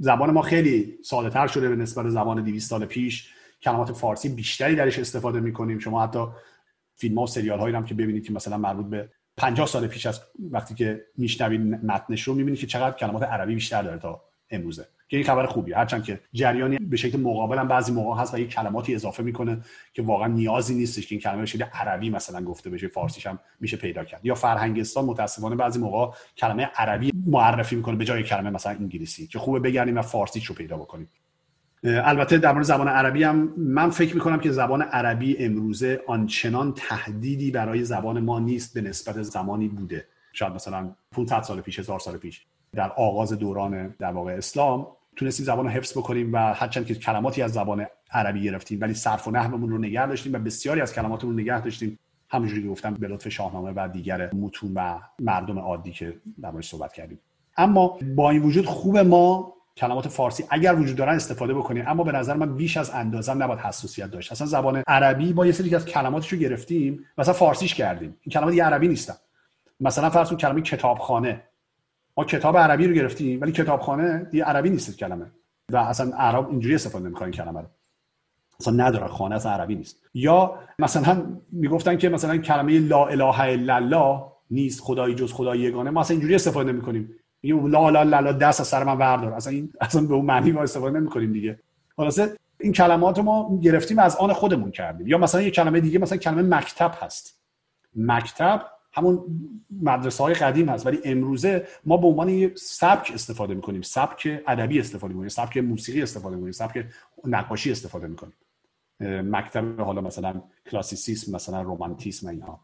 [0.00, 3.32] زبان ما خیلی ساده تر شده به نسبت زبان 200 سال پیش.
[3.62, 5.78] کلمات فارسی بیشتری درش استفاده می‌کنیم.
[5.78, 6.26] شما حتی
[6.96, 10.06] فیلم ها و سریال هایی هم که ببینید که مثلا مربوط به 50 سال پیش
[10.06, 10.20] از
[10.50, 14.86] وقتی که میشنوید متنش رو می‌بینید که چقدر کلمات عربی بیشتر داره تا امروزه.
[15.12, 15.76] که این خبر خوبیه.
[15.76, 19.60] هرچند که جریانی به شکل مقابل هم بعضی موقع هست و یک کلماتی اضافه می‌کنه
[19.94, 23.76] که واقعا نیازی نیستش که این کلمه به عربی مثلا گفته بشه فارسیش هم میشه
[23.76, 24.20] پیدا کرد.
[24.26, 29.26] یا فرهنگستان متاسفانه بعضی موقع کلمه عربی معرفی می‌کنه به جای کلمه مثلا انگلیسی.
[29.26, 31.08] که خوبه بگردیم و فارسیش رو پیدا بکنیم.
[31.84, 37.50] البته در مورد زبان عربی هم من فکر می‌کنم که زبان عربی امروزه آنچنان تهدیدی
[37.50, 40.06] برای زبان ما نیست به نسبت زمانی بوده.
[40.32, 44.86] شاید مثلا 500 سال پیش هزار سال پیش در آغاز دوران در واقع اسلام
[45.16, 49.28] تونستیم زبان رو حفظ بکنیم و هرچند که کلماتی از زبان عربی گرفتیم ولی صرف
[49.28, 51.98] و نحومون رو نگه داشتیم و بسیاری از کلماتمون رو نگه داشتیم.
[52.28, 56.92] همونجوری که گفتم به لطف شاهنامه و دیگر متون و مردم عادی که در صحبت
[56.92, 57.18] کردیم.
[57.56, 61.84] اما با این وجود خوب ما کلمات فارسی اگر وجود دارن استفاده بکنیم.
[61.86, 64.32] اما به نظر من بیش از اندازم نباید حساسیت داشت.
[64.32, 68.16] اصلا زبان عربی با یه سری از کلماتش رو گرفتیم مثلا فارسیش کردیم.
[68.20, 69.14] این کلمات عربی نیستن.
[69.80, 71.42] مثلا فرض کلمه کتابخانه.
[72.16, 75.26] ما کتاب عربی رو گرفتیم ولی کتابخانه دیگه عربی نیست کلمه.
[75.72, 77.66] و اصلا عرب اینجوری استفاده نمی‌کنن کلمه رو.
[78.60, 79.96] اصلا نداره خانه اصلا عربی نیست.
[80.14, 85.90] یا مثلا می‌گفتن که مثلا کلمه لا اله الا الله نیست خدایی جز خدای یگانه.
[85.90, 87.14] ما اصلا اینجوری استفاده نمی‌کنیم.
[87.42, 89.32] میگیم لا لا لا دست از سر من بردار.
[89.32, 91.58] اصلا این اصلا به اون معنی ما استفاده نمی‌کنیم دیگه.
[91.96, 95.06] خلاصه این کلمات رو ما گرفتیم از آن خودمون کردیم.
[95.06, 97.42] یا مثلا یه کلمه دیگه مثلا کلمه مکتب هست.
[97.96, 99.24] مکتب همون
[99.82, 103.82] مدرسه های قدیم هست ولی امروزه ما به عنوان یک سبک استفاده می‌کنیم.
[103.82, 106.86] سبک ادبی استفاده می‌کنیم سبک موسیقی استفاده می‌کنیم سبک
[107.24, 108.34] نقاشی استفاده می‌کنیم.
[109.00, 112.60] مکتب حالا مثلا کلاسیسیسم مثلا رومانتیسم اینها.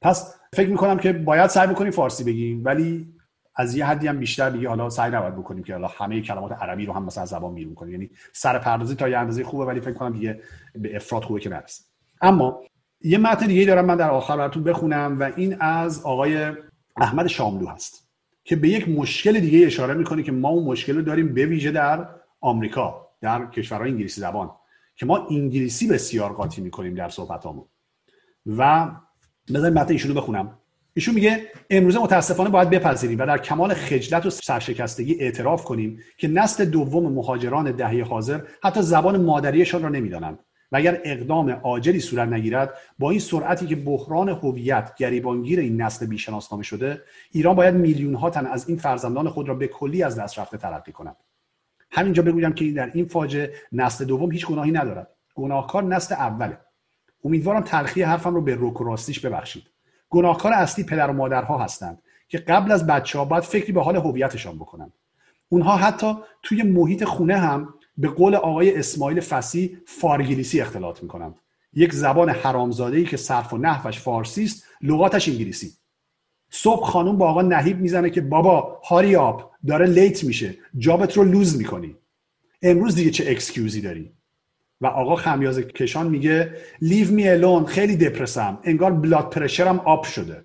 [0.00, 3.14] پس فکر می‌کنم که باید سعی بکنیم فارسی بگیم ولی
[3.54, 6.86] از یه حدی هم بیشتر دیگه حالا سعی نباید بکنیم که حالا همه کلمات عربی
[6.86, 7.92] رو هم مثلا زبان بیرون کنیم.
[7.92, 10.40] یعنی سر پردازی تا یه اندازه خوبه ولی فکر کنم دیگه
[10.74, 11.84] به افراد خوبه که نرسه
[12.20, 12.62] اما
[13.04, 16.52] یه متن دیگه دارم من در آخر براتون بخونم و این از آقای
[16.96, 18.08] احمد شاملو هست
[18.44, 21.70] که به یک مشکل دیگه اشاره می‌کنه که ما اون مشکل رو داریم به ویژه
[21.70, 22.08] در
[22.40, 24.50] آمریکا در کشورهای انگلیسی زبان
[24.96, 27.64] که ما انگلیسی بسیار قاطی می‌کنیم در صحبتامون.
[28.46, 28.90] و
[29.54, 30.58] بذارید متن ایشونو بخونم.
[30.94, 36.28] ایشون میگه امروزه متاسفانه باید بپذیریم و در کمال خجلت و سرشکستگی اعتراف کنیم که
[36.28, 40.38] نسل دوم مهاجران دهه حاضر حتی زبان مادریشان را نمی‌دانند.
[40.72, 46.06] و اگر اقدام عاجلی صورت نگیرد با این سرعتی که بحران هویت گریبانگیر این نسل
[46.06, 47.02] بیشناسنامه شده
[47.32, 50.56] ایران باید میلیون ها تن از این فرزندان خود را به کلی از دست رفته
[50.56, 51.16] تلقی کند.
[51.90, 55.08] همینجا بگویم که در این فاجعه نسل دوم هیچ گناهی ندارد.
[55.34, 56.58] گناهکار نسل اوله.
[57.24, 59.62] امیدوارم تلخی حرفم رو به روک و راستیش ببخشید.
[60.10, 63.96] گناهکار اصلی پدر و مادرها هستند که قبل از بچه ها باید فکری به حال
[63.96, 64.92] هویتشان بکنند.
[65.48, 71.34] اونها حتی توی محیط خونه هم به قول آقای اسماعیل فسی فارگلیسی اختلاط می‌کنند.
[71.74, 75.72] یک زبان حرامزاده ای که صرف و نحوش فارسی است لغاتش انگلیسی.
[76.50, 81.24] صبح خانوم با آقا نهیب می‌زنه که بابا هاری آب داره لیت میشه جابت رو
[81.24, 81.96] لوز می‌کنی.
[82.62, 84.12] امروز دیگه چه excuse ی داری؟
[84.80, 89.80] و آقا خمیازه کشان میگه leave me alone خیلی depressed م انگار blood pressure م
[89.80, 90.44] up شده.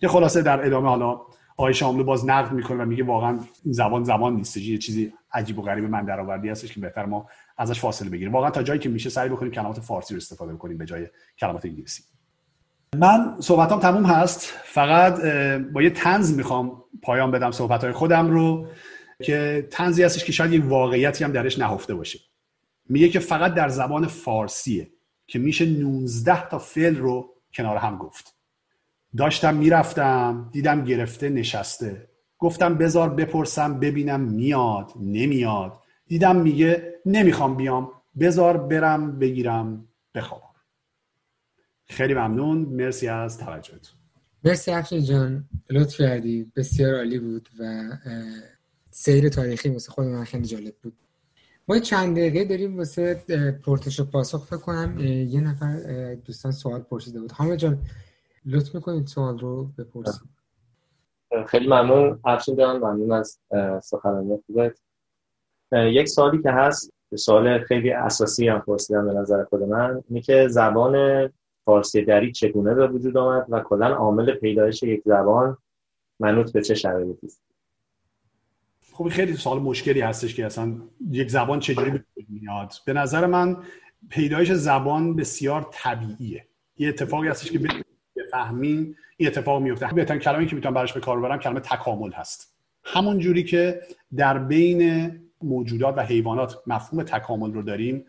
[0.00, 1.20] که خلاصه در ادامه حالا
[1.56, 4.56] آقای شاملو باز نقد می‌کنه و میگه واقعا زبان زبان نیست.
[4.56, 7.28] یه چیزی عجیب و غریب من درآوردی هستش که بهتر ما
[7.58, 8.32] ازش فاصله بگیریم.
[8.32, 11.06] واقعا تا جایی که میشه سعی بکنیم کلمات فارسی رو استفاده کنیم به جای
[11.38, 12.02] کلمات انگلیسی.
[12.96, 14.40] من صحبتام تموم هست.
[14.64, 15.22] فقط
[15.72, 18.66] با یه طنز می‌خوام پایان بدم صحبت خودم رو
[19.22, 22.18] که تنزی هستش که شاید یه واقعیتی هم درش نهفته باشه.
[22.88, 24.90] میگه که فقط در زبان فارسیه
[25.26, 28.31] که میشه 19 تا فعل رو کنار هم گفت.
[29.16, 32.08] داشتم می‌رفتم دیدم گرفته نشسته.
[32.38, 35.78] گفتم بزار بپرسم ببینم میاد نمیاد.
[36.06, 37.90] دیدم میگه نمی‌خوام بیام
[38.20, 40.46] بزار برم بگیرم بخوابم.
[41.84, 42.58] خیلی ممنون.
[42.58, 43.98] مرسی از توجهتون.
[44.44, 45.48] مرسی افشین جان.
[45.70, 46.52] لطف کردی.
[46.56, 47.90] بسیار عالی بود و
[48.90, 50.94] سیر تاریخی واسه خود من خیلی جالب بود.
[51.68, 53.14] ما چند دقیقه داریم واسه
[53.64, 55.76] پرتش و پاسخ فکر کنم یه نفر
[56.14, 57.32] دوستان سوال پرسیده بود.
[57.32, 57.78] حامد جان
[58.46, 60.28] لطف می‌کنید سوال رو بپرسید.
[61.46, 62.20] خیلی ممنون.
[62.24, 63.38] افشین جان ممنون از
[63.82, 64.78] سخنرانی خوبت.
[65.72, 70.02] یک سوالی که هست سوال خیلی اساسی هم پرسیدم به نظر خود من.
[70.08, 71.28] اینه که زبان
[71.64, 75.56] فارسی دری چگونه به وجود آمد و کلا عامل پیدایش یک زبان
[76.20, 77.42] منوط به چه شرایطی است؟
[78.92, 80.74] خب خیلی سوال مشکلی هستش که اصلا
[81.10, 82.72] یک زبان چجوری به میاد.
[82.86, 83.56] به نظر من
[84.08, 86.46] پیدایش زبان بسیار طبیعیه.
[86.78, 87.58] یه اتفاقی هستش که
[88.32, 89.86] بفهمین این اتفاق میفته.
[89.86, 92.54] بهترین کلمه که می‌تونم براش به کار ببرم کلمه تکامل هست.
[92.84, 93.80] همون جوری که
[94.16, 95.10] در بین
[95.42, 98.04] موجودات و حیوانات مفهوم تکامل رو داریم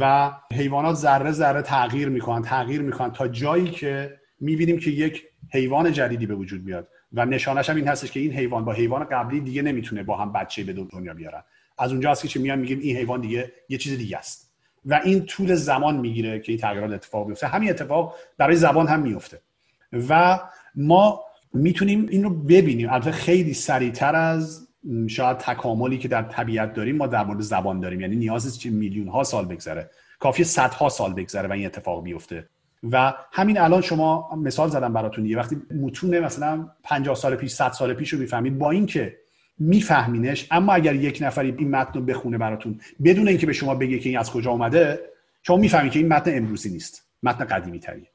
[0.00, 5.22] و حیوانات ذره ذره تغییر می‌کنن تغییر می‌کنن تا جایی که می‌بینیم که یک
[5.52, 9.04] حیوان جدیدی به وجود میاد و نشانش هم این هستش که این حیوان با حیوان
[9.04, 11.42] قبلی دیگه نمی‌تونه با هم بچه به دنیا بیارن.
[11.78, 14.52] از اونجا هست که میان میگیم این حیوان دیگه یه چیز دیگه است.
[14.86, 17.46] و این طول زمان می‌گیره که این تغییرات اتفاق بیفته.
[17.46, 19.40] همین اتفاق برای زبان هم میفته
[19.92, 20.40] و
[20.74, 21.20] ما
[21.52, 22.92] می‌تونیم این رو ببینیم.
[22.92, 24.68] البته خیلی سریعتر از
[25.08, 28.00] شاید تکاملی که در طبیعت داریم ما در مورد زبان داریم.
[28.00, 29.90] یعنی نیاز چه میلیون ها سال بگذره.
[30.18, 32.48] کافی صدها سال بگذره و این اتفاق بیفته.
[32.92, 37.72] و همین الان شما مثال زدم براتون یه وقتی متون مثلا 50 سال پیش 100
[37.72, 39.16] سال پیش رو می‌فهمید با اینکه
[39.58, 43.98] میفهمینش اما اگر یک نفری این متن رو بخونه براتون بدون اینکه به شما بگه
[43.98, 45.00] که این از کجا اومده
[45.42, 47.08] شما می‌فهمید که این متن امروزی نیست.
[47.22, 48.08] متن قدیمی تریه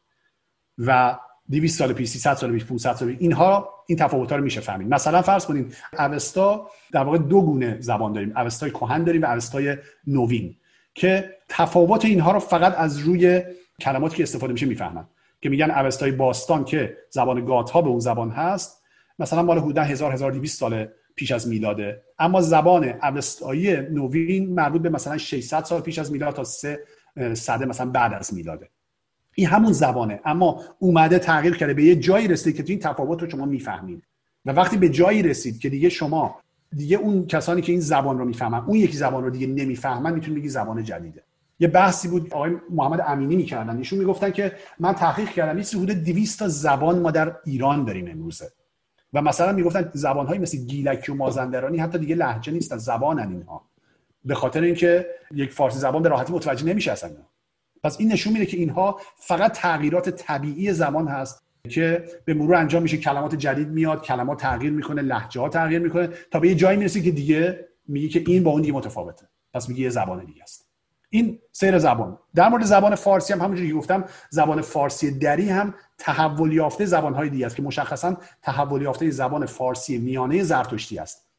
[0.77, 1.17] و
[1.51, 4.93] 200 سال پیش 300 سال پیش 500 سال اینها این تفاوت‌ها رو میشه فهمید.
[4.93, 9.77] مثلا فرض کنید اوستا در واقع دو گونه زبان داریم اوستای کهن داریم و اوستای
[10.07, 10.55] نوین
[10.93, 13.43] که تفاوت اینها رو فقط از روی
[13.81, 15.05] کلماتی که استفاده میشه می‌فهمن.
[15.41, 18.83] که میگن اوستای باستان که زبان گات ها به اون زبان هست
[19.19, 22.01] مثلا مال حدود 1000 1200 سال پیش از میلاده.
[22.19, 26.79] اما زبان اوستایی نوین مربوط به مثلا 600 سال پیش از میلاد تا 3
[27.33, 28.69] صده مثلا بعد از میلاده.
[29.35, 30.19] این همون زبانه.
[30.25, 31.73] اما اومده تغییر کرده.
[31.73, 34.03] به یه جایی رسید که تو این تفاوت رو شما می‌فهمید.
[34.45, 36.35] و وقتی به جایی رسید که دیگه شما
[36.75, 40.39] دیگه اون کسانی که این زبان رو می‌فهمن اون یکی زبان رو دیگه نمی‌فهمن می‌تونید
[40.39, 41.23] بگی زبان جدیده.
[41.59, 43.77] یه بحثی بود آقای محمد امینی می‌کردن.
[43.77, 48.07] ایشون می‌گفتن که من تحقیق کردم یه حدود 200 تا زبان ما در ایران داریم
[48.11, 48.51] امروزه.
[49.13, 53.61] و مثلا می‌گفتن زبان های مثل گیلکی و مازندرانی حتی دیگه لهجه نیستن زبانن اینها.
[54.25, 57.09] به خاطر اینکه یک فارسی زبان به راحتی متوجه نمیشه اصلا.
[57.83, 62.83] پس این نشون میده که اینها فقط تغییرات طبیعی زمان هست که به مرور انجام
[62.83, 62.97] میشه.
[62.97, 66.09] کلمات جدید میاد کلمات تغییر می‌کنه لهجه ها تغییر می‌کنه.
[66.31, 69.29] تا به یه جایی می‌رسه که دیگه میگه که این با اون دیگه متفاوته.
[69.53, 70.67] پس میگه یه زبان دیگه است.
[71.09, 72.17] این سیر زبان.
[72.35, 77.13] در مورد زبان فارسی هم همونجوری که گفتم زبان فارسی دری هم تحول یافته زبان
[77.13, 81.30] های دیگه است که مشخصا تحول یافته زبان فارسی میانه زرتشتی است.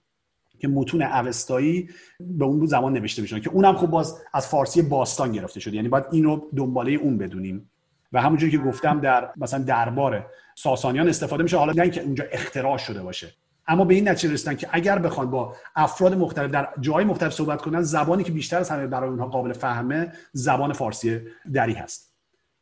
[0.63, 1.89] که متون اوستایی
[2.21, 5.77] به اون زبان نوشته میشن که اونم خب باز از فارسی باستان گرفته شده.
[5.77, 7.71] یعنی باید این رو دنباله اون بدونیم.
[8.13, 11.57] و همونجوری که گفتم در مثلا دربار ساسانیان استفاده میشه.
[11.57, 13.33] حالا نه اینکه اونجا اختراع شده باشه.
[13.67, 17.63] اما به این نتیجه رسیدن که اگر بخوان با افراد مختلف در جای مختلف صحبت
[17.63, 21.21] کنن زبانی که بیشتر از همه برای اونها قابل فهمه زبان فارسی
[21.53, 22.13] دری هست.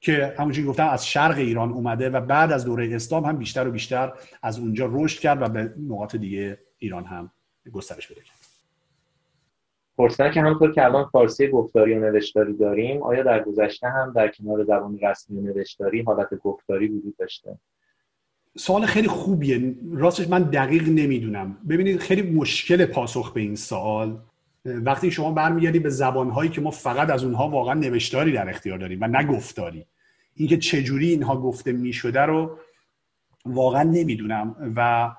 [0.00, 3.70] که همونجوری گفتم از شرق ایران اومده و بعد از دوره اسلام هم بیشتر و
[3.70, 7.30] بیشتر از اونجا رشد کرد و به نقاط دیگه ایران هم
[7.72, 8.36] گسترش پیدا کرد.
[9.98, 14.28] پرسیدن که همونطور که الان فارسی گفتاری و نوشتاری داریم آیا در گذشته هم در
[14.28, 17.58] کنار زبان رسمی و نوشتاری حالت گفتاری وجود داشته؟
[18.56, 19.74] سوال خیلی خوبیه.
[19.92, 21.58] راستش من دقیق نمی‌دونم.
[21.68, 24.18] ببینید خیلی مشکل پاسخ به این سوال.
[24.64, 28.98] وقتی شما برمیگردی به زبانهایی که ما فقط از اونها واقعا نوشتاری در اختیار داریم
[29.02, 29.86] و نه گفتاری
[30.34, 32.58] اینکه چجوری اینها گفته می‌شده رو
[33.46, 35.10] واقعا نمی‌دونم و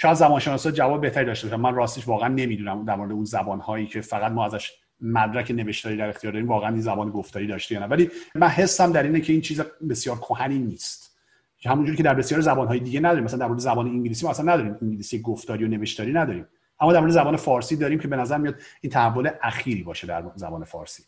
[0.00, 1.62] شاید زبانشناسا جواب بهتری داشته باشن.
[1.62, 6.08] من راستش واقعا نمی‌دونم در مورد اون زبانهایی که فقط ما ازش مدرک نوشتاری در
[6.08, 7.86] اختیار داریم واقعا این زبان گفتاری داشته یا نه.
[7.86, 11.16] ولی من حسم در اینه که این چیز بسیار کهنی نیست.
[11.64, 13.24] همونجوری که در بسیار زبانهای دیگه نداریم.
[13.24, 14.78] مثلا در مورد زبان انگلیسی ما اصلا نداریم.
[14.82, 16.46] انگلیسی گفتاری و نوشتاری نداریم.
[16.80, 20.24] اما در مورد زبان فارسی داریم که به نظر میاد این تحول اخیری باشه در
[20.36, 21.02] زبان فارسی.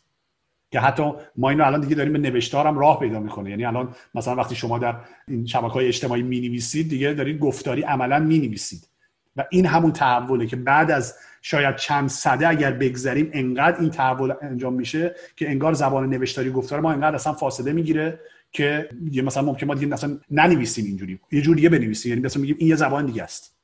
[0.73, 1.03] که حتی
[1.35, 3.49] ما اینو الان دیگه داریم به نوشتار هم راه پیدا می‌کنه.
[3.49, 4.95] یعنی الان مثلا وقتی شما در
[5.27, 8.87] این شبکه های اجتماعی می نویسید دیگه دارید گفتاری عملا می نویسید
[9.35, 14.33] و این همون تحوله که بعد از شاید چند صده اگر بگذریم انقدر این تحول
[14.41, 18.19] انجام میشه که انگار زبان نوشتاری گفتار ما انقدر اصلا فاصله می‌گیره
[18.51, 18.89] که
[19.23, 21.19] مثلا ممکن ما دیگه اصلا ننویسیم اینجوری.
[21.31, 22.09] یه جور دیگه بنویسیم.
[22.09, 23.55] یعنی مثلا میگیم این یه زبان دیگه است.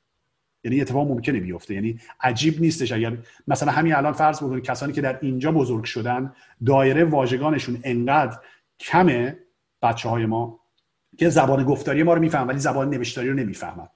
[0.64, 1.74] یعنی اتفاق ممکنه بیفته.
[1.74, 6.34] یعنی عجیب نیستش اگر مثلا همین الان فرض بکنید کسانی که در اینجا بزرگ شدن
[6.66, 8.38] دایره واژگانشون انقدر
[8.80, 9.38] کمه
[9.82, 10.60] بچه های ما
[11.18, 13.88] که زبان گفتاری ما رو می‌فهمن ولی زبان نوشتاری رو نمی‌فهمن.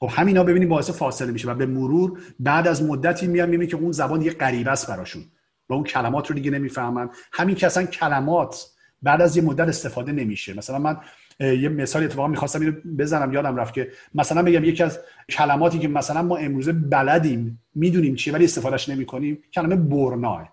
[0.00, 3.76] خب همینا ببینیم باعث فاصله میشه و به مرور بعد از مدتی میان می‌بینیم که
[3.76, 5.22] اون زبان یه غریبه است براشون
[5.68, 7.10] و اون کلمات رو دیگه نمی‌فهمن.
[7.32, 8.66] همین که اصلا کلمات
[9.02, 10.54] بعد از یه مدت استفاده نمیشه.
[10.54, 10.96] مثلا من
[11.42, 15.88] یه مثال اتفاقا می‌خواستم اینو بزنم یادم رفت که مثلا بگم یکی از کلماتی که
[15.88, 20.48] مثلا ما امروزه بلدیم می‌دونیم چیه ولی استفادهش نمی‌کنیم کلمه برناه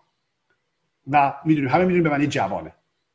[1.08, 2.72] و می‌دونیم همه می‌دونیم به معنی جوانه.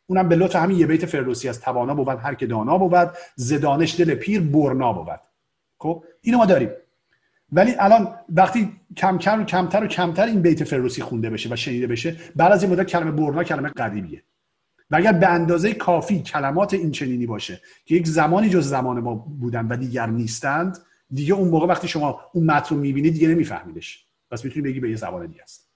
[0.07, 4.01] اونم به لطف همین یه بیت فردوسی از توانا بود هر که دانا بود زدانش
[4.01, 5.21] دل پیر برنا بود.
[5.79, 6.71] خب اینو ما داریم.
[7.53, 11.57] ولی الان وقتی کم کم و کمتر و کمتر این بیت فردوسی خونده بشه و
[11.57, 14.23] شنیده بشه بعد از این مدت کلمه برنا کلمه قدیمیه.
[14.95, 19.15] و اگر به اندازه کافی کلمات این چنینی باشه که یک زمانی جز زمان ما
[19.15, 20.79] بودن و دیگر نیستند
[21.11, 24.05] دیگه اون موقع وقتی شما اون متن رو می‌بینید دیگه نمیفهمیدش.
[24.31, 25.71] پس می‌تونی بگی به یه زبان دیگه است.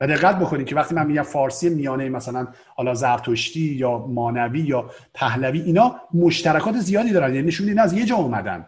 [0.00, 4.90] و دقت بکنید که وقتی من میگم فارسی میانه مثلا حالا زرتشتی یا مانوی یا
[5.14, 7.34] پهلوی اینا مشترکات زیادی دارن.
[7.34, 8.66] یعنی نشون از یه جا اومدن.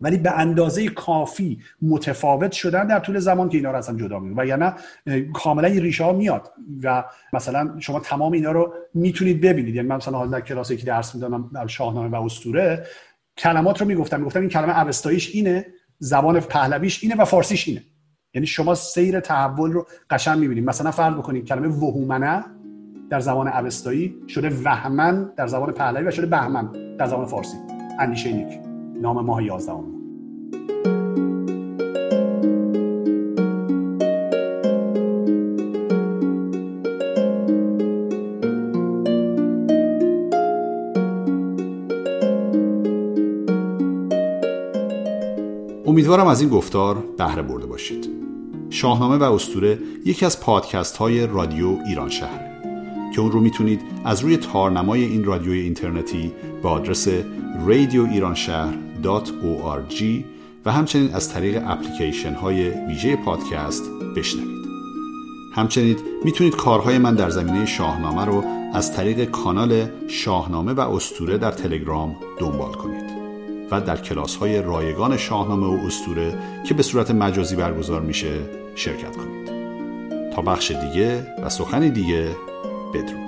[0.00, 4.40] ولی به اندازه کافی متفاوت شدن در طول زمان که اینا رو اصلا جدا میگن
[4.40, 9.74] و یعنی کاملا این ریشه ها میاد و مثلا شما تمام اینا رو می‌تونید ببینید.
[9.74, 12.86] یعنی من مثلا حالا در کلاسی که درس می‌دادم در شاهنامه و اسطوره
[13.38, 14.18] کلمات رو می‌گفتم.
[14.18, 15.66] می‌گفتم این کلمه اوستاییش اینه
[15.98, 17.82] زبان پهلویش اینه و فارسیش اینه.
[18.34, 20.64] یعنی شما سیر تحول رو قشنگ می‌بینید.
[20.64, 22.44] مثلا فرض بکنید کلمه وهومنه
[23.10, 27.56] در زبان اوستایی شده وهمن در زبان پهلوی و شده بهمن در زبان فارسی.
[27.98, 28.73] اندیشه نیک
[29.04, 29.72] نام ماه 11
[45.86, 48.08] امیدوارم از این گفتار بهره برده باشید.
[48.70, 52.54] شاهنامه و استوره یکی از پادکست های رادیو ایران شهره
[53.14, 56.32] که اون رو می‌تونید از روی تارنمای این رادیوی اینترنتی
[56.62, 57.08] به آدرس
[57.66, 60.24] رادیو ایران شهر .org
[60.64, 63.84] و همچنین از طریق اپلیکیشن های ویژه پادکست
[64.16, 64.64] بشنوید.
[65.54, 68.44] همچنین می‌تونید کارهای من در زمینه شاهنامه رو
[68.74, 73.04] از طریق کانال شاهنامه و استوره در تلگرام دنبال کنید
[73.70, 78.40] و در کلاس های رایگان شاهنامه و استوره که به صورت مجازی برگزار میشه
[78.74, 79.44] شرکت کنید.
[80.34, 82.36] تا بخش دیگه و سخنی دیگه
[82.94, 83.23] بدرود.